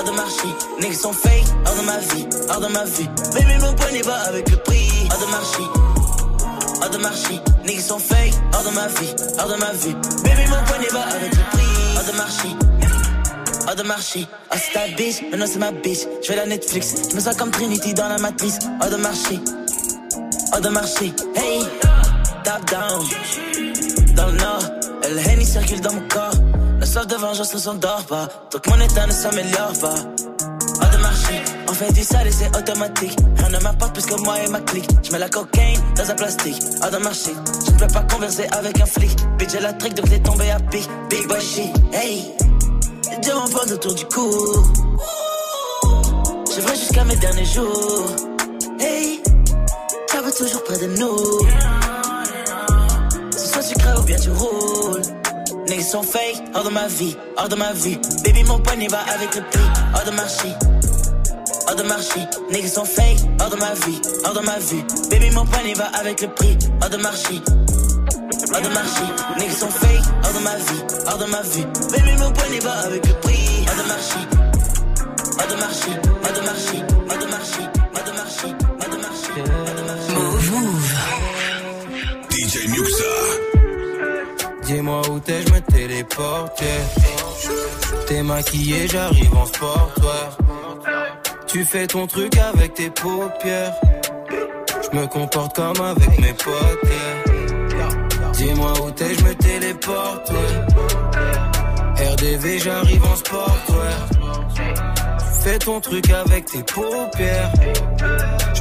Hors 0.00 0.06
de 0.06 0.16
marché, 0.16 0.48
niggas 0.80 0.96
sont 0.96 1.12
fake, 1.12 1.44
hors 1.66 1.74
de 1.74 1.82
ma 1.82 1.98
vie, 1.98 2.26
hors 2.48 2.60
de 2.60 2.68
ma 2.68 2.84
vie. 2.84 3.06
Baby, 3.34 3.60
mon 3.60 3.74
poignet 3.74 4.00
va 4.00 4.14
avec 4.28 4.50
le 4.50 4.56
prix. 4.56 4.88
Hors 5.10 5.18
de 5.18 5.30
marché, 5.30 5.62
hors 6.80 6.88
de 6.88 6.96
marché, 6.96 7.40
niggas 7.66 7.82
sont 7.82 7.98
fake, 7.98 8.32
hors 8.54 8.62
de 8.62 8.74
ma 8.74 8.86
vie, 8.86 9.14
hors 9.38 9.48
de 9.48 9.56
ma 9.56 9.72
vie. 9.72 9.94
Baby, 10.24 10.48
mon 10.48 10.64
poignet 10.64 10.88
va 10.90 11.02
avec 11.02 11.30
le 11.30 11.42
prix. 11.52 11.96
Hors 11.98 12.04
de 12.10 12.16
marché. 12.16 12.48
Hors 13.68 13.76
de 13.76 13.82
marché, 13.82 14.26
ah 14.50 14.56
c'est 14.56 14.72
ta 14.72 14.88
bitch, 14.96 15.20
maintenant 15.30 15.46
c'est 15.46 15.58
ma 15.58 15.70
bitch. 15.70 16.06
Je 16.22 16.28
fais 16.28 16.36
la 16.36 16.46
Netflix, 16.46 16.94
je 17.10 17.14
me 17.14 17.20
sens 17.20 17.36
comme 17.36 17.50
Trinity 17.50 17.92
dans 17.92 18.08
la 18.08 18.16
matrice. 18.16 18.58
Hors 18.80 18.88
de 18.88 18.96
marché, 18.96 19.38
hors 20.54 20.60
de 20.62 20.68
marché, 20.70 21.12
hey, 21.36 21.62
top 22.42 22.70
down. 22.70 23.04
Dans 24.16 24.26
le 24.28 24.32
nord, 24.38 24.62
le 25.10 25.28
Henny 25.28 25.44
circule 25.44 25.82
dans 25.82 25.92
mon 25.92 26.08
corps. 26.08 26.39
La 26.90 26.94
soif 26.94 27.06
de 27.06 27.14
vengeance 27.14 27.54
ne 27.54 27.58
s'endort 27.60 28.04
pas, 28.06 28.26
que 28.50 28.68
mon 28.68 28.80
état 28.80 29.06
ne 29.06 29.12
s'améliore 29.12 29.74
pas. 29.80 29.94
Hors 29.94 30.90
de 30.90 30.96
marché, 30.96 31.40
on 31.68 31.72
fait 31.72 31.92
du 31.92 32.02
sale 32.02 32.26
et 32.26 32.32
c'est 32.32 32.48
automatique. 32.56 33.16
Rien 33.36 33.48
ne 33.48 33.58
m'apporte 33.62 33.92
plus 33.92 34.06
que 34.06 34.20
moi 34.22 34.34
et 34.42 34.48
ma 34.48 34.60
clique. 34.60 34.90
Je 35.04 35.12
mets 35.12 35.20
la 35.20 35.28
cocaïne 35.28 35.80
dans 35.94 36.10
un 36.10 36.14
plastique. 36.16 36.60
Hors 36.82 36.90
de 36.90 36.96
marché, 36.96 37.30
je 37.64 37.70
ne 37.70 37.78
peux 37.78 37.86
pas 37.86 38.02
converser 38.12 38.48
avec 38.50 38.80
un 38.80 38.86
flic. 38.86 39.16
Bitch, 39.38 39.50
j'ai 39.52 39.60
la 39.60 39.72
trick 39.72 39.94
donc 39.94 40.10
t'es 40.10 40.18
tombé 40.18 40.50
à 40.50 40.58
pic. 40.58 40.88
Big 41.08 41.28
boy 41.28 41.40
shit, 41.40 41.70
hey. 41.92 42.34
Diamant 43.22 43.48
bande 43.50 43.70
autour 43.70 43.94
du 43.94 44.04
cou. 44.06 44.28
Je 46.52 46.60
vrai 46.60 46.74
jusqu'à 46.74 47.04
mes 47.04 47.14
derniers 47.14 47.44
jours. 47.44 48.06
Hey, 48.80 49.22
ça 50.08 50.20
va 50.22 50.32
toujours 50.32 50.64
près 50.64 50.78
de 50.78 50.86
nous. 50.86 51.39
Sont 55.90 56.02
de 56.02 56.70
ma 56.70 56.86
vie, 56.86 57.16
hors 57.36 57.48
de 57.48 57.56
ma. 57.56 57.72
Baby, 58.22 58.44
mon 58.44 58.60
poignet 58.60 58.86
avec 59.12 59.34
le 59.34 59.42
prix, 59.42 59.60
hors 59.92 60.04
de 60.04 60.12
marché. 60.12 60.54
Hors 61.66 61.74
de 61.74 61.82
marché, 61.82 62.20
niggas 62.52 62.68
sont 62.68 62.84
fake, 62.84 63.18
hors 63.40 63.50
de 63.50 63.56
ma 63.56 63.74
vie, 63.74 64.00
hors 64.24 64.34
de 64.34 64.40
ma 64.40 64.58
vie. 64.60 64.84
Baby, 65.10 65.30
mon 65.30 65.44
poignet 65.46 65.74
va 65.74 65.86
avec 65.86 66.20
le 66.20 66.28
prix, 66.28 66.56
hors 66.80 66.90
de 66.90 66.96
marché. 66.96 67.40
Hors 68.54 68.62
de 68.62 68.68
marché, 68.68 69.02
niggas 69.38 69.58
sont 69.58 69.68
fake, 69.68 70.04
hors 70.24 70.32
de 70.32 70.44
ma 70.44 70.56
vie, 70.56 70.82
hors 71.06 71.18
de 71.18 71.24
ma 71.24 71.42
vie. 71.42 71.66
Baby, 71.90 72.22
mon 72.22 72.30
poignet 72.30 72.60
va 72.60 72.72
avec 72.86 73.06
le 73.08 73.14
prix. 73.14 73.66
Hors 73.66 73.82
de 73.82 73.88
marché, 73.88 74.20
hors 75.40 75.48
de 75.48 75.60
marché, 75.60 75.90
hors 76.24 76.32
de 76.32 76.40
marché, 76.46 76.89
Dis-moi 84.70 85.02
où 85.10 85.18
t'es, 85.18 85.42
je 85.42 85.52
me 85.52 85.60
téléporte. 85.62 86.62
T'es 88.06 88.22
maquillé, 88.22 88.86
j'arrive 88.86 89.36
en 89.36 89.44
sportwear. 89.44 90.38
Tu 91.48 91.64
fais 91.64 91.88
ton 91.88 92.06
truc 92.06 92.36
avec 92.36 92.74
tes 92.74 92.88
paupières. 92.90 93.74
Je 94.30 94.96
me 94.96 95.08
comporte 95.08 95.56
comme 95.56 95.80
avec 95.80 96.20
mes 96.20 96.32
potes. 96.34 96.90
Dis-moi 98.34 98.72
où 98.84 98.90
t'es, 98.92 99.12
je 99.12 99.24
me 99.24 99.34
téléporte. 99.34 100.30
RDV, 102.12 102.58
j'arrive 102.60 103.04
en 103.04 103.16
sportwear. 103.16 104.08
Tu 104.54 105.48
fais 105.48 105.58
ton 105.58 105.80
truc 105.80 106.10
avec 106.10 106.44
tes 106.44 106.62
paupières. 106.62 107.52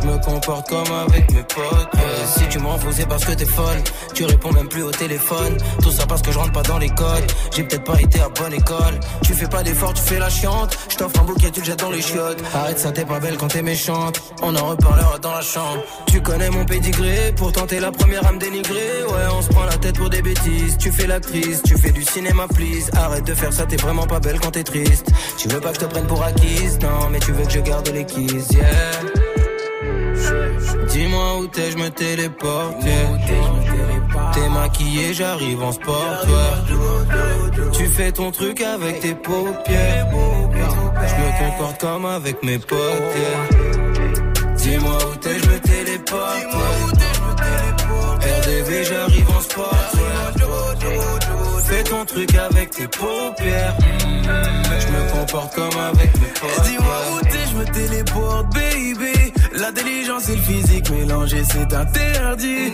Me 0.10 0.18
comporte 0.18 0.68
comme 0.70 0.91
avec 0.91 1.32
mes 1.34 1.43
potes. 1.43 1.93
ouais. 1.93 2.26
Si 2.26 2.47
tu 2.49 2.57
m'en 2.57 2.78
c'est 2.91 3.07
parce 3.07 3.24
que 3.26 3.32
t'es 3.34 3.45
folle. 3.45 3.78
Tu 4.16 4.26
réponds 4.26 4.51
même 4.51 4.68
plus 4.68 4.82
au 4.82 4.89
téléphone. 4.89 5.55
Tout 5.84 5.91
ça 5.91 6.07
parce 6.07 6.24
que 6.24 6.32
je 6.32 6.39
rentre 6.39 6.51
pas 6.51 6.64
dans 6.64 6.80
les 6.80 6.89
codes. 6.89 7.32
J'ai 7.55 7.64
peut-être 7.64 7.84
pas 7.84 8.01
été 8.01 8.20
à 8.20 8.30
bonne 8.30 8.53
école. 8.53 8.99
Tu 9.24 9.34
fais 9.34 9.47
pas 9.47 9.62
d'effort, 9.62 9.93
tu 9.93 10.01
fais 10.01 10.18
la 10.18 10.30
chiante. 10.30 10.76
Je 10.89 11.03
un 11.03 11.24
bouquet, 11.24 11.51
tu 11.51 11.60
le 11.60 11.66
jettes 11.68 11.80
dans 11.80 11.91
les 11.91 12.01
chiottes. 12.01 12.41
Arrête 12.55 12.80
ça, 12.80 12.91
t'es 12.91 13.05
pas 13.05 13.20
belle 13.20 13.38
quand 13.38 13.49
t'es 13.49 13.62
méchante. 13.62 14.20
On 14.41 14.55
en 14.55 14.70
reparlera 14.70 15.20
dans 15.20 15.32
la 15.32 15.41
chambre. 15.41 15.84
Tu 16.07 16.22
connais 16.22 16.49
mon 16.49 16.66
pédigré, 16.66 17.34
pourtant 17.36 17.68
t'es 17.68 17.80
la 17.80 17.91
première 17.91 18.26
à 18.26 18.32
me 18.32 18.39
dénigrer. 18.39 19.03
Ouais, 19.07 19.28
on 19.38 19.43
se 19.43 19.49
prend 19.49 19.66
la 19.66 19.78
tête 19.78 19.97
pour 19.97 20.10
des 20.10 20.24
bêtises. 20.24 20.78
Tu 20.80 20.91
fais 20.91 21.05
l'actrice, 21.05 21.62
tu 21.64 21.78
fais 21.78 21.91
du 21.91 22.03
cinéma, 22.03 22.47
please. 22.47 22.89
Arrête 22.95 23.26
de 23.26 23.36
faire 23.36 23.53
ça, 23.53 23.68
t'es 23.68 23.78
vraiment 23.78 24.07
pas 24.07 24.20
belle 24.20 24.39
quand 24.39 24.51
t'es 24.51 24.64
triste. 24.64 25.05
Tu 25.38 25.47
veux 25.49 25.60
pas 25.60 25.70
que 25.70 25.76
je 25.76 25.82
te 25.82 25.86
prenne 25.86 26.07
pour 26.07 26.24
acquise, 26.24 26.80
non, 26.80 27.10
mais 27.12 27.20
tu 27.20 27.32
veux 27.32 27.45
que 27.45 27.51
je 27.51 27.60
garde 27.60 27.88
les 27.89 28.05
keys, 28.05 28.43
yeah. 28.53 29.28
Dis-moi 30.91 31.37
où 31.39 31.47
t'es, 31.47 31.71
je 31.71 31.77
me 31.77 31.89
téléporte. 31.89 32.75
T'es 34.33 34.49
maquillé, 34.49 35.13
j'arrive 35.13 35.61
en 35.61 35.71
sportwear. 35.71 36.65
Tu 37.73 37.85
fais 37.87 38.11
ton 38.11 38.31
truc 38.31 38.61
avec 38.61 38.99
tes 38.99 39.15
paupières. 39.15 40.07
Je 40.11 41.15
me 41.15 41.51
comporte 41.51 41.81
comme 41.81 42.05
avec 42.05 42.43
mes 42.43 42.59
potes. 42.59 42.79
Dis-moi 44.57 44.97
où 45.11 45.15
t'es, 45.17 45.39
je 45.39 45.49
me 45.49 45.59
téléporte. 45.59 46.47
RDV, 48.21 48.83
j'arrive 48.83 49.29
en 49.29 49.41
sportwear. 49.41 49.89
ton 51.89 52.05
truc 52.05 52.35
avec 52.35 52.69
tes 52.71 52.87
paupières. 52.87 53.75
Je 53.83 54.87
me 54.87 55.11
comporte 55.11 55.55
comme 55.55 55.79
avec 55.79 56.13
mes 56.19 56.27
potes. 56.39 56.63
Dis-moi 56.65 56.97
où 57.13 57.19
t'es, 57.25 57.45
je 57.51 57.55
me 57.57 57.65
téléporte, 57.65 58.53
baby. 58.53 59.38
L'intelligence 59.54 60.30
et 60.30 60.36
le 60.36 60.41
physique 60.41 60.89
mélangés, 60.91 61.43
c'est 61.43 61.74
interdit. 61.74 62.72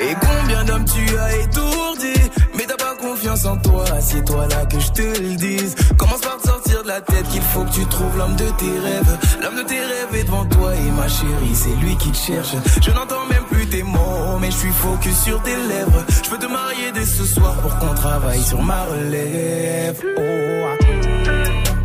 Et 0.00 0.14
combien 0.20 0.64
d'hommes 0.64 0.84
tu 0.84 1.18
as 1.18 1.36
étourdi? 1.36 2.12
Mais 2.56 2.64
t'as 2.64 2.76
pas 2.76 2.94
confiance 2.96 3.44
en 3.46 3.56
toi, 3.56 3.84
c'est 4.00 4.24
toi 4.24 4.46
là 4.48 4.66
que 4.66 4.78
je 4.78 4.90
te 4.90 5.02
le 5.02 5.36
dise. 5.36 5.74
Commence 5.96 6.20
par 6.20 6.36
te 6.38 6.48
sortir 6.48 6.82
de 6.82 6.88
la 6.88 7.00
tête 7.00 7.26
qu'il 7.28 7.42
faut 7.42 7.64
que 7.64 7.72
tu 7.72 7.86
trouves 7.86 8.16
l'homme 8.18 8.36
de 8.36 8.50
tes 8.58 8.78
rêves. 8.78 9.18
L'homme 9.42 9.56
de 9.56 9.62
tes 9.62 9.80
rêves 9.80 10.14
est 10.14 10.24
devant 10.24 10.44
toi 10.46 10.74
et 10.74 10.90
ma 10.90 11.08
chérie 11.08 11.54
c'est 11.54 11.76
lui 11.84 11.96
qui 11.96 12.10
te 12.10 12.16
cherche. 12.16 12.54
Je 12.82 12.90
n'entends 12.90 13.26
même 13.30 13.44
plus 13.44 13.66
tes 13.66 13.82
mots 13.82 14.38
mais 14.40 14.50
je 14.50 14.56
suis 14.56 14.72
focus 14.72 15.16
sur 15.22 15.42
tes 15.42 15.56
lèvres. 15.56 16.04
Je 16.24 16.30
peux 16.30 16.38
te 16.38 16.46
marier 16.46 16.92
dès 16.92 17.06
ce 17.06 17.24
soir 17.24 17.54
pour 17.54 17.76
qu'on 17.78 17.94
travaille 17.94 18.42
sur 18.42 18.62
ma 18.62 18.84
relève. 18.84 20.02
Oh 20.16 20.20
ah. 20.68 20.84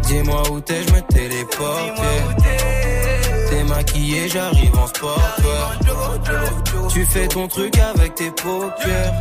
Dis-moi 0.04 0.42
où 0.52 0.60
t'es, 0.60 0.82
je 0.88 0.94
me 0.94 1.02
téléporte 1.02 2.39
maquillé, 3.70 4.28
j'arrive 4.28 4.78
en 4.78 4.88
sport 4.88 5.22
Tu 6.92 7.06
fais 7.06 7.28
ton 7.28 7.48
truc 7.48 7.78
avec 7.78 8.16
tes 8.16 8.32
paupières 8.32 9.14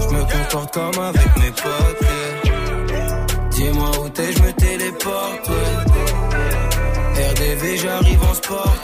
Je 0.00 0.14
me 0.14 0.22
comporte 0.22 0.74
comme 0.74 1.02
avec 1.02 1.36
mes 1.36 1.50
potes. 1.50 2.06
Dis-moi 3.50 3.90
où 4.02 4.08
t'es, 4.10 4.32
je 4.32 4.42
me 4.42 4.52
téléporte. 4.52 5.50
RDV, 7.30 7.76
j'arrive 7.78 8.22
en 8.22 8.34
sport. 8.34 8.76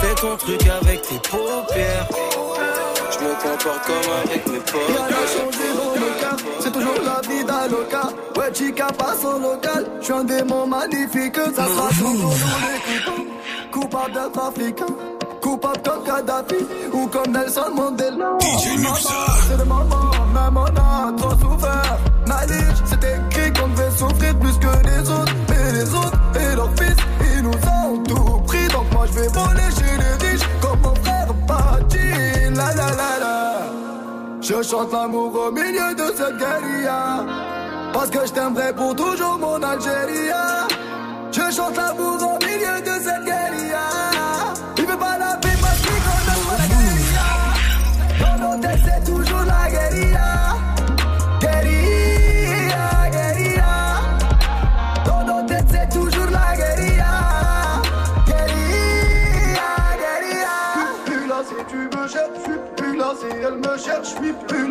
Fais 0.00 0.14
ton 0.20 0.36
truc 0.36 0.62
avec 0.80 1.02
tes 1.02 1.18
paupières 1.28 2.06
me 3.24 3.34
comporte 3.42 3.86
comme 3.86 4.12
avec 4.24 4.46
mes 4.46 4.58
potes 4.58 6.20
cas, 6.20 6.36
c'est 6.60 6.72
toujours 6.72 6.94
la 7.04 7.20
vie 7.28 7.44
d'Aloca. 7.44 8.08
Ouais, 8.36 8.54
chica 8.54 8.86
passe 8.98 9.24
au 9.24 9.38
local, 9.38 9.86
je 10.00 10.04
suis 10.04 10.12
un 10.12 10.24
démon 10.24 10.66
magnifique, 10.66 11.36
ça 11.56 11.64
sera 11.66 11.88
toujours 11.88 12.34
les. 12.34 13.70
Coupable 13.70 14.12
d'être 14.12 14.38
africain, 14.38 14.86
coupable 15.40 15.80
comme 15.84 16.04
Kadhafi 16.04 16.66
ou 16.92 17.06
comme 17.06 17.32
Nelson 17.32 17.70
Mandela. 17.74 18.38
C'est 18.40 19.56
le 19.56 19.64
moment, 19.64 20.10
même 20.32 20.56
on 20.56 20.64
a 20.64 21.12
trop 21.16 21.30
souffert. 21.30 21.98
Malige, 22.26 22.78
c'est 22.86 23.04
écrit 23.04 23.52
qu'on 23.52 23.68
devait 23.68 23.90
souffrir 23.90 24.38
plus 24.38 24.58
que 24.58 24.88
les 24.88 25.10
autres. 25.10 25.32
Et 25.50 25.72
les 25.72 25.94
autres 25.94 26.18
et 26.40 26.56
leurs 26.56 26.74
fils, 26.76 26.96
ils 27.34 27.42
nous 27.42 27.50
ont 27.50 28.02
tout 28.04 28.40
pris. 28.46 28.66
Donc 28.68 28.92
moi 28.92 29.06
je 29.06 29.20
vais 29.20 29.28
voler 29.28 29.73
Je 34.44 34.62
chante 34.62 34.92
l'amour 34.92 35.34
au 35.34 35.50
milieu 35.50 35.94
de 35.94 36.14
cette 36.14 36.36
guérilla. 36.36 37.24
Parce 37.94 38.10
que 38.10 38.26
je 38.26 38.32
t'aimerai 38.32 38.74
pour 38.74 38.94
toujours 38.94 39.38
mon 39.38 39.62
Algérie. 39.62 40.28
Je 41.32 41.50
chante 41.50 41.74
l'amour 41.78 42.18
au 42.20 42.44
milieu 42.44 42.78
de 42.82 43.02
cette 43.02 43.24
guérilla. 43.24 43.63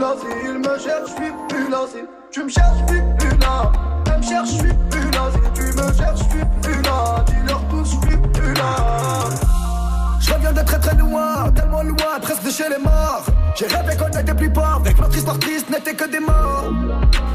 Là. 0.04 0.16
Me 0.58 0.80
cherche, 0.80 1.10
je 1.10 1.24
suis 1.24 1.34
plus 1.50 1.70
là. 1.70 1.80
Tu 2.32 2.44
me 2.44 2.50
cherches, 2.50 2.78
je 2.88 2.94
suis 2.94 3.04
plus 3.20 3.38
là. 3.40 3.72
Elle 4.08 4.18
me 4.18 4.24
cherche, 4.24 4.50
je 4.50 4.58
suis 4.58 4.74
plus 4.90 5.12
là. 5.12 5.24
Tu 5.54 5.62
me 5.62 5.94
cherches, 5.94 6.20
je 6.20 6.30
suis 6.30 6.46
plus 6.62 6.82
là. 6.82 7.26
Dis-leur 7.28 7.62
tous, 7.70 7.86
je 7.86 8.08
suis 8.08 8.18
plus 8.34 8.54
là. 8.54 8.76
Je 10.20 10.34
reviens 10.34 10.54
de 10.54 10.62
très 10.62 10.80
très 10.80 10.96
loin, 10.96 11.52
tellement 11.56 11.84
loin, 11.84 12.20
presque 12.22 12.44
de 12.44 12.50
chez 12.50 12.70
les 12.70 12.80
morts. 12.84 13.26
J'ai 13.56 13.68
rêvé 13.68 13.96
qu'on 13.96 14.08
était 14.08 14.34
plus 14.34 14.50
pauvres, 14.50 14.82
avec 14.82 15.00
notre 15.00 15.16
histoire 15.16 15.40
triste 15.40 15.70
n'était 15.70 15.94
que 15.94 16.10
des 16.10 16.20
morts. 16.20 16.72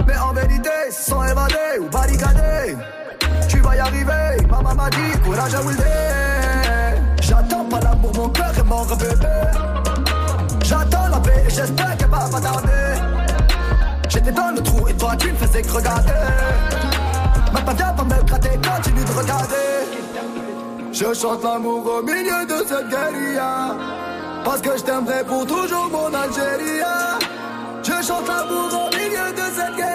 Mais 0.07 0.17
en 0.19 0.33
vérité, 0.33 0.71
sans 0.91 1.25
évader 1.25 1.79
ou 1.81 1.89
barricader, 1.91 2.77
tu 3.49 3.61
vas 3.61 3.77
y 3.77 3.79
arriver. 3.79 4.47
Maman 4.51 4.75
m'a 4.75 4.91
dit, 4.91 5.19
courage 5.25 5.55
à 5.55 5.63
Wilde. 5.63 5.85
J'attends 7.21 7.65
pas 7.65 7.81
l'amour, 7.81 8.13
mon 8.17 8.29
cœur 8.31 8.53
est 8.59 8.65
mort, 8.65 8.87
bébé. 8.97 9.88
J'espère 11.59 11.97
qu'elle 11.97 12.09
va 12.09 12.29
pas 12.31 12.41
tarder. 12.41 12.93
J'étais 14.09 14.33
dans 14.33 14.51
le 14.55 14.63
trou 14.63 14.89
et 14.89 14.95
toi 14.95 15.17
tu 15.19 15.33
me 15.33 15.37
faisais 15.37 15.63
que 15.63 15.73
regarder. 15.73 16.13
Maintenant 17.53 17.75
viens 17.77 17.93
pas 17.93 18.05
me 18.05 18.23
gratter, 18.23 18.59
continue 18.69 19.05
de 19.05 19.13
regarder. 19.13 19.69
Je 20.93 21.15
chante 21.15 21.43
l'amour 21.43 21.85
au 21.99 22.03
milieu 22.03 22.47
de 22.47 22.59
cette 22.67 22.89
guérilla. 22.89 23.77
Parce 24.45 24.61
que 24.61 24.77
je 24.77 24.83
t'aimerai 24.83 25.25
pour 25.25 25.47
toujours 25.47 25.89
mon 25.91 26.13
Algérie. 26.15 26.83
Je 27.83 28.07
chante 28.07 28.29
l'amour 28.29 28.71
au 28.85 28.97
milieu 28.97 29.33
de 29.33 29.47
cette 29.57 29.77
guérilla. 29.77 29.88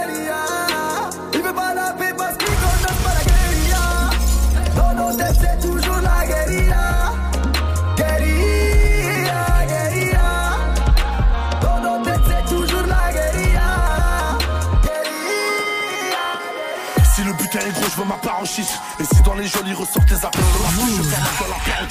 Et 18.25 19.03
si 19.03 19.21
dans 19.23 19.33
les 19.33 19.47
jolis 19.47 19.73
ressortent 19.73 20.09
la 20.11 20.29
bouche, 20.29 20.91
je 20.97 21.03
ferme 21.03 21.23
dans 21.39 21.47
la 21.47 21.55
part. 21.55 21.87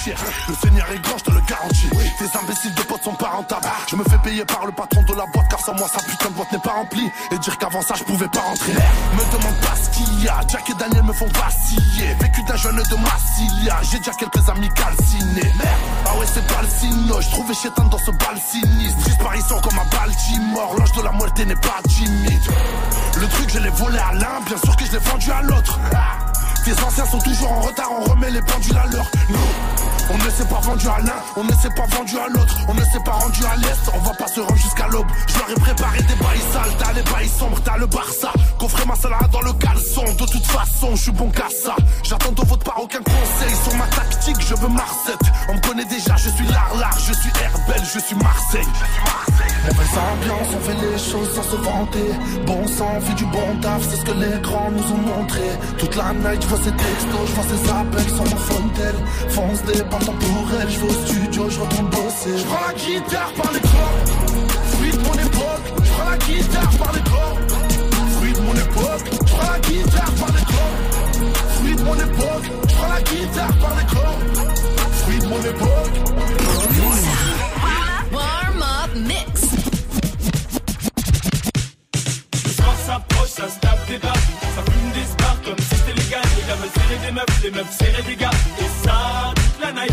Le 0.49 0.55
Seigneur 0.55 0.87
est 0.91 0.99
grand, 1.01 1.19
je 1.19 1.25
te 1.25 1.31
le 1.31 1.41
garantis. 1.41 1.91
Tes 2.19 2.39
imbéciles 2.39 2.75
de 2.75 2.83
potes 2.83 3.05
sont 3.05 3.15
pas 3.15 3.29
rentables. 3.29 3.69
Je 3.91 3.97
me 3.97 4.05
fais 4.05 4.17
payer 4.19 4.45
par 4.47 4.65
le 4.65 4.73
patron 4.73 5.03
de 5.03 5.15
la 5.15 5.27
boîte, 5.27 5.49
car 5.51 5.61
sans 5.61 5.75
moi, 5.75 5.89
sa 5.93 6.01
putain 6.01 6.31
de 6.31 6.35
boîte 6.35 6.51
n'est 6.53 6.59
pas 6.59 6.73
remplie. 6.73 7.11
Et 7.33 7.39
dire 7.39 7.59
qu'avant 7.59 7.83
ça, 7.83 7.95
je 7.99 8.05
pouvais 8.05 8.29
pas 8.29 8.41
rentrer. 8.41 8.73
Me 8.73 9.37
demande 9.37 9.57
pas 9.57 9.77
ce 9.77 9.91
qu'il 9.91 10.25
y 10.25 10.29
a. 10.29 10.41
Jack 10.49 10.71
et 10.71 10.75
Daniel 10.75 11.03
me 11.03 11.13
font 11.13 11.29
vaciller. 11.29 12.15
Vécu 12.21 12.43
d'un 12.45 12.57
jeune 12.57 12.77
de 12.77 12.97
Massilia. 12.97 13.81
J'ai 13.91 13.99
déjà 13.99 14.13
quelques 14.13 14.49
amis 14.49 14.71
calcinés. 14.75 15.53
Ah 16.07 16.17
ouais, 16.17 16.27
c'est 16.33 16.47
pas 16.47 16.63
le 16.63 16.69
signe. 16.69 17.13
Je 17.21 17.31
trouvais 17.31 17.55
chétan 17.55 17.85
dans 17.85 17.99
ce 17.99 18.11
bal 18.11 18.39
sinistre. 18.41 18.99
Disparition 19.05 19.61
comme 19.61 19.79
un 19.79 19.97
Baltimore. 19.97 20.77
L'ange 20.79 20.93
de 20.93 21.03
la 21.03 21.13
moelle 21.13 21.33
n'est 21.47 21.57
pas 21.57 21.81
timide. 21.89 22.43
Le 23.21 23.29
truc, 23.29 23.51
je 23.51 23.59
l'ai 23.59 23.71
volé 23.71 23.99
à 23.99 24.13
l'un. 24.15 24.41
Bien 24.47 24.57
sûr 24.57 24.75
que 24.77 24.87
je 24.87 24.93
l'ai 24.93 24.99
vendu 24.99 25.31
à 25.31 25.43
l'autre. 25.43 25.79
Tes 26.73 26.83
anciens 26.85 27.05
sont 27.05 27.19
toujours 27.19 27.53
en 27.53 27.61
retard, 27.61 27.91
on 27.91 28.11
remet 28.11 28.31
les 28.31 28.41
pendules 28.41 28.79
à 28.79 28.87
l'heure. 28.87 29.11
Nous, 29.29 29.37
on 30.09 30.17
ne 30.17 30.31
s'est 30.31 30.47
pas 30.47 30.61
vendu 30.61 30.89
à 30.89 31.01
l'un, 31.01 31.21
on 31.37 31.45
ne 31.45 31.53
s'est 31.53 31.69
pas 31.77 31.85
vendu 31.95 32.17
à 32.17 32.29
l'autre, 32.29 32.57
on 32.67 32.73
ne 32.73 32.81
s'est 32.81 33.03
pas 33.05 33.13
rendu 33.13 33.45
à 33.45 33.57
l'est, 33.57 33.91
on 33.93 33.99
va 33.99 34.15
pas 34.15 34.27
se 34.27 34.41
rendre 34.41 34.57
jusqu'à 34.57 34.89
l'aube. 34.89 35.07
Je 35.27 35.39
leur 35.39 35.51
ai 35.51 35.55
préparé 35.55 35.99
des 35.99 36.15
bails 36.15 36.41
sales, 36.51 36.73
t'as 36.79 36.93
les 36.95 37.03
bails 37.03 37.29
sombres, 37.29 37.59
t'as 37.63 37.77
le 37.77 37.85
Barça. 37.85 38.33
Coffrez 38.59 38.87
ma 38.87 38.97
salade 38.97 39.31
dans 39.31 39.43
le 39.43 39.53
caleçon, 39.53 40.05
de 40.19 40.25
toute 40.25 40.47
façon, 40.47 40.97
je 40.97 41.03
suis 41.03 41.13
bon 41.13 41.31
qu'à 41.31 41.49
ça. 41.51 41.77
J'attends 42.05 42.33
de 42.33 42.49
votre 42.49 42.65
part 42.65 42.83
aucun 42.83 43.03
conseil 43.03 43.55
sur 43.65 43.75
ma 43.75 43.87
tactique, 43.89 44.41
je 44.41 44.55
veux 44.55 44.69
Marcette. 44.69 45.27
On 45.51 45.55
me 45.55 45.61
connaît 45.61 45.85
déjà, 45.85 46.17
je 46.17 46.31
suis 46.31 46.47
Larlar, 46.47 46.99
je 47.07 47.13
suis 47.13 47.33
Herbel, 47.43 47.83
je 47.85 47.99
suis 47.99 48.17
Marseille. 48.17 48.69
Mauvaise 49.65 49.99
ambiance, 50.13 50.49
on 50.57 50.61
fait 50.61 50.79
les 50.87 50.99
choses 50.99 51.31
sans 51.35 51.43
se 51.43 51.57
vanter. 51.57 52.11
Bon 52.47 52.67
sang, 52.67 52.99
vu 53.01 53.15
du 53.15 53.25
bon 53.27 53.57
taf, 53.61 53.83
c'est 53.89 53.97
ce 53.97 54.05
que 54.05 54.13
les 54.13 54.41
grands 54.41 54.71
nous 54.71 54.93
ont 54.95 55.17
montré. 55.17 55.49
Toute 55.79 55.97
la 55.97 56.13
night, 56.13 56.43
je 56.43 56.49
vois 56.49 56.59
ces 56.59 56.73
textos, 56.73 57.27
je 57.27 57.33
vois 57.33 57.45
ces 57.45 57.71
appels 57.71 58.15
sur 58.15 58.25
mon 58.25 58.37
phone. 58.37 58.63
Fonce 59.29 59.63
des 59.65 59.83
pantins 59.85 60.13
pour 60.13 60.49
elle, 60.61 60.69
je 60.69 60.79
vais 60.81 60.89
au 60.89 60.93
studio, 60.93 61.49
je 61.49 61.61
retourne 61.61 61.89
bosser. 61.91 62.37
Je 62.37 62.45
prends 62.45 62.67
la 62.67 62.75
guitare 62.75 63.33
par 63.35 63.53
les 63.53 63.61
corps, 63.61 64.01
fruit 64.73 64.91
de 64.91 64.99
mon 64.99 65.15
époque. 65.15 65.67
Je 65.85 65.91
prends 65.93 66.11
la 66.11 66.19
guitare 66.19 66.71
par 66.79 66.93
les 66.93 67.03
corps, 67.11 67.39
fruit 68.17 68.33
de 68.33 68.41
mon 68.41 68.55
époque. 68.55 69.07
Je 69.11 69.33
prends 69.33 69.53
la 69.53 69.59
guitare 69.61 70.13
par 70.19 70.29
les 70.37 70.45
corps, 70.53 70.79
fruit 71.55 71.77
de 71.77 71.83
mon 71.83 71.95
époque. 71.95 72.45
Je 72.69 72.75
prends 72.75 72.89
la 72.89 73.03
guitare 73.03 73.57
par 73.59 73.75
les 73.79 73.87
corps, 73.95 74.19
fruit 75.03 75.19
de 75.19 75.27
mon 75.29 75.41
époque. 75.41 75.95
Warm 78.13 78.63
up 78.63 78.95
mix. 78.97 79.52
S'approche, 82.93 83.29
ça 83.29 83.49
se 83.49 83.59
tape 83.59 83.87
des 83.89 83.99
barres, 83.99 84.15
ça 84.57 84.63
fume 84.71 84.91
des 84.93 85.07
stars 85.07 85.41
comme 85.45 85.59
si 85.59 85.75
c'était 85.77 85.95
légal. 86.01 86.23
Les 86.37 86.47
gars 86.49 86.57
veulent 86.61 86.77
serrer 86.77 87.07
des 87.07 87.13
meufs, 87.13 87.43
les 87.43 87.51
meufs 87.51 87.77
serrer 87.79 88.03
des 88.03 88.17
gars. 88.17 88.37
Et 88.61 88.87
ça, 88.87 89.33
toute 89.35 89.61
la 89.63 89.73
night. 89.73 89.93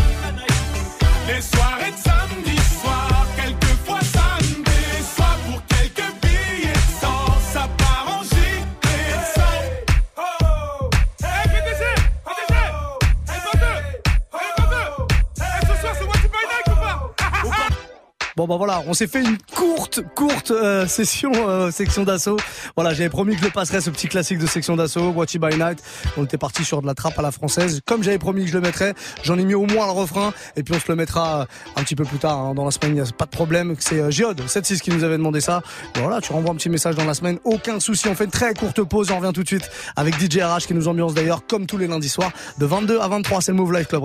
Les 1.28 1.40
soirées 1.40 1.92
de 1.92 2.02
samedi 2.08 2.59
Bon 18.40 18.46
bah 18.46 18.56
voilà, 18.56 18.82
on 18.86 18.94
s'est 18.94 19.06
fait 19.06 19.20
une 19.20 19.36
courte, 19.54 20.00
courte 20.14 20.50
euh, 20.50 20.86
session, 20.86 21.30
euh, 21.34 21.70
section 21.70 22.04
d'assaut. 22.04 22.38
Voilà, 22.74 22.94
j'avais 22.94 23.10
promis 23.10 23.36
que 23.36 23.44
je 23.44 23.50
passerais 23.50 23.82
ce 23.82 23.90
petit 23.90 24.08
classique 24.08 24.38
de 24.38 24.46
section 24.46 24.76
d'assaut, 24.76 25.10
Watch 25.10 25.36
by 25.36 25.58
Night. 25.58 25.82
On 26.16 26.24
était 26.24 26.38
parti 26.38 26.64
sur 26.64 26.80
de 26.80 26.86
la 26.86 26.94
trappe 26.94 27.18
à 27.18 27.22
la 27.22 27.32
française. 27.32 27.82
Comme 27.84 28.02
j'avais 28.02 28.16
promis 28.16 28.44
que 28.44 28.48
je 28.48 28.54
le 28.54 28.62
mettrais, 28.62 28.94
j'en 29.24 29.36
ai 29.36 29.44
mis 29.44 29.52
au 29.52 29.66
moins 29.66 29.84
le 29.84 29.92
refrain. 29.92 30.32
Et 30.56 30.62
puis 30.62 30.74
on 30.74 30.80
se 30.80 30.86
le 30.88 30.96
mettra 30.96 31.42
euh, 31.42 31.44
un 31.76 31.82
petit 31.82 31.96
peu 31.96 32.04
plus 32.04 32.16
tard 32.16 32.38
hein, 32.38 32.54
dans 32.54 32.64
la 32.64 32.70
semaine. 32.70 32.92
Il 32.92 33.02
n'y 33.02 33.06
a 33.06 33.12
pas 33.12 33.26
de 33.26 33.30
problème. 33.30 33.76
C'est 33.78 34.00
euh, 34.00 34.10
Géode 34.10 34.40
76 34.40 34.80
qui 34.80 34.88
nous 34.88 35.04
avait 35.04 35.18
demandé 35.18 35.42
ça. 35.42 35.60
Et 35.96 36.00
voilà, 36.00 36.22
tu 36.22 36.32
renvoies 36.32 36.52
un 36.52 36.56
petit 36.56 36.70
message 36.70 36.94
dans 36.94 37.04
la 37.04 37.12
semaine. 37.12 37.38
Aucun 37.44 37.78
souci. 37.78 38.08
On 38.08 38.14
fait 38.14 38.24
une 38.24 38.30
très 38.30 38.54
courte 38.54 38.82
pause. 38.84 39.10
On 39.10 39.18
revient 39.18 39.34
tout 39.34 39.42
de 39.42 39.48
suite 39.48 39.70
avec 39.96 40.14
DJ 40.14 40.38
RH 40.38 40.66
qui 40.66 40.72
nous 40.72 40.88
ambiance 40.88 41.12
d'ailleurs 41.12 41.46
comme 41.46 41.66
tous 41.66 41.76
les 41.76 41.88
lundis 41.88 42.08
soirs 42.08 42.32
de 42.56 42.64
22 42.64 43.00
à 43.00 43.08
23. 43.08 43.42
C'est 43.42 43.52
le 43.52 43.58
Move 43.58 43.74
Life 43.74 43.88
Club. 43.88 44.02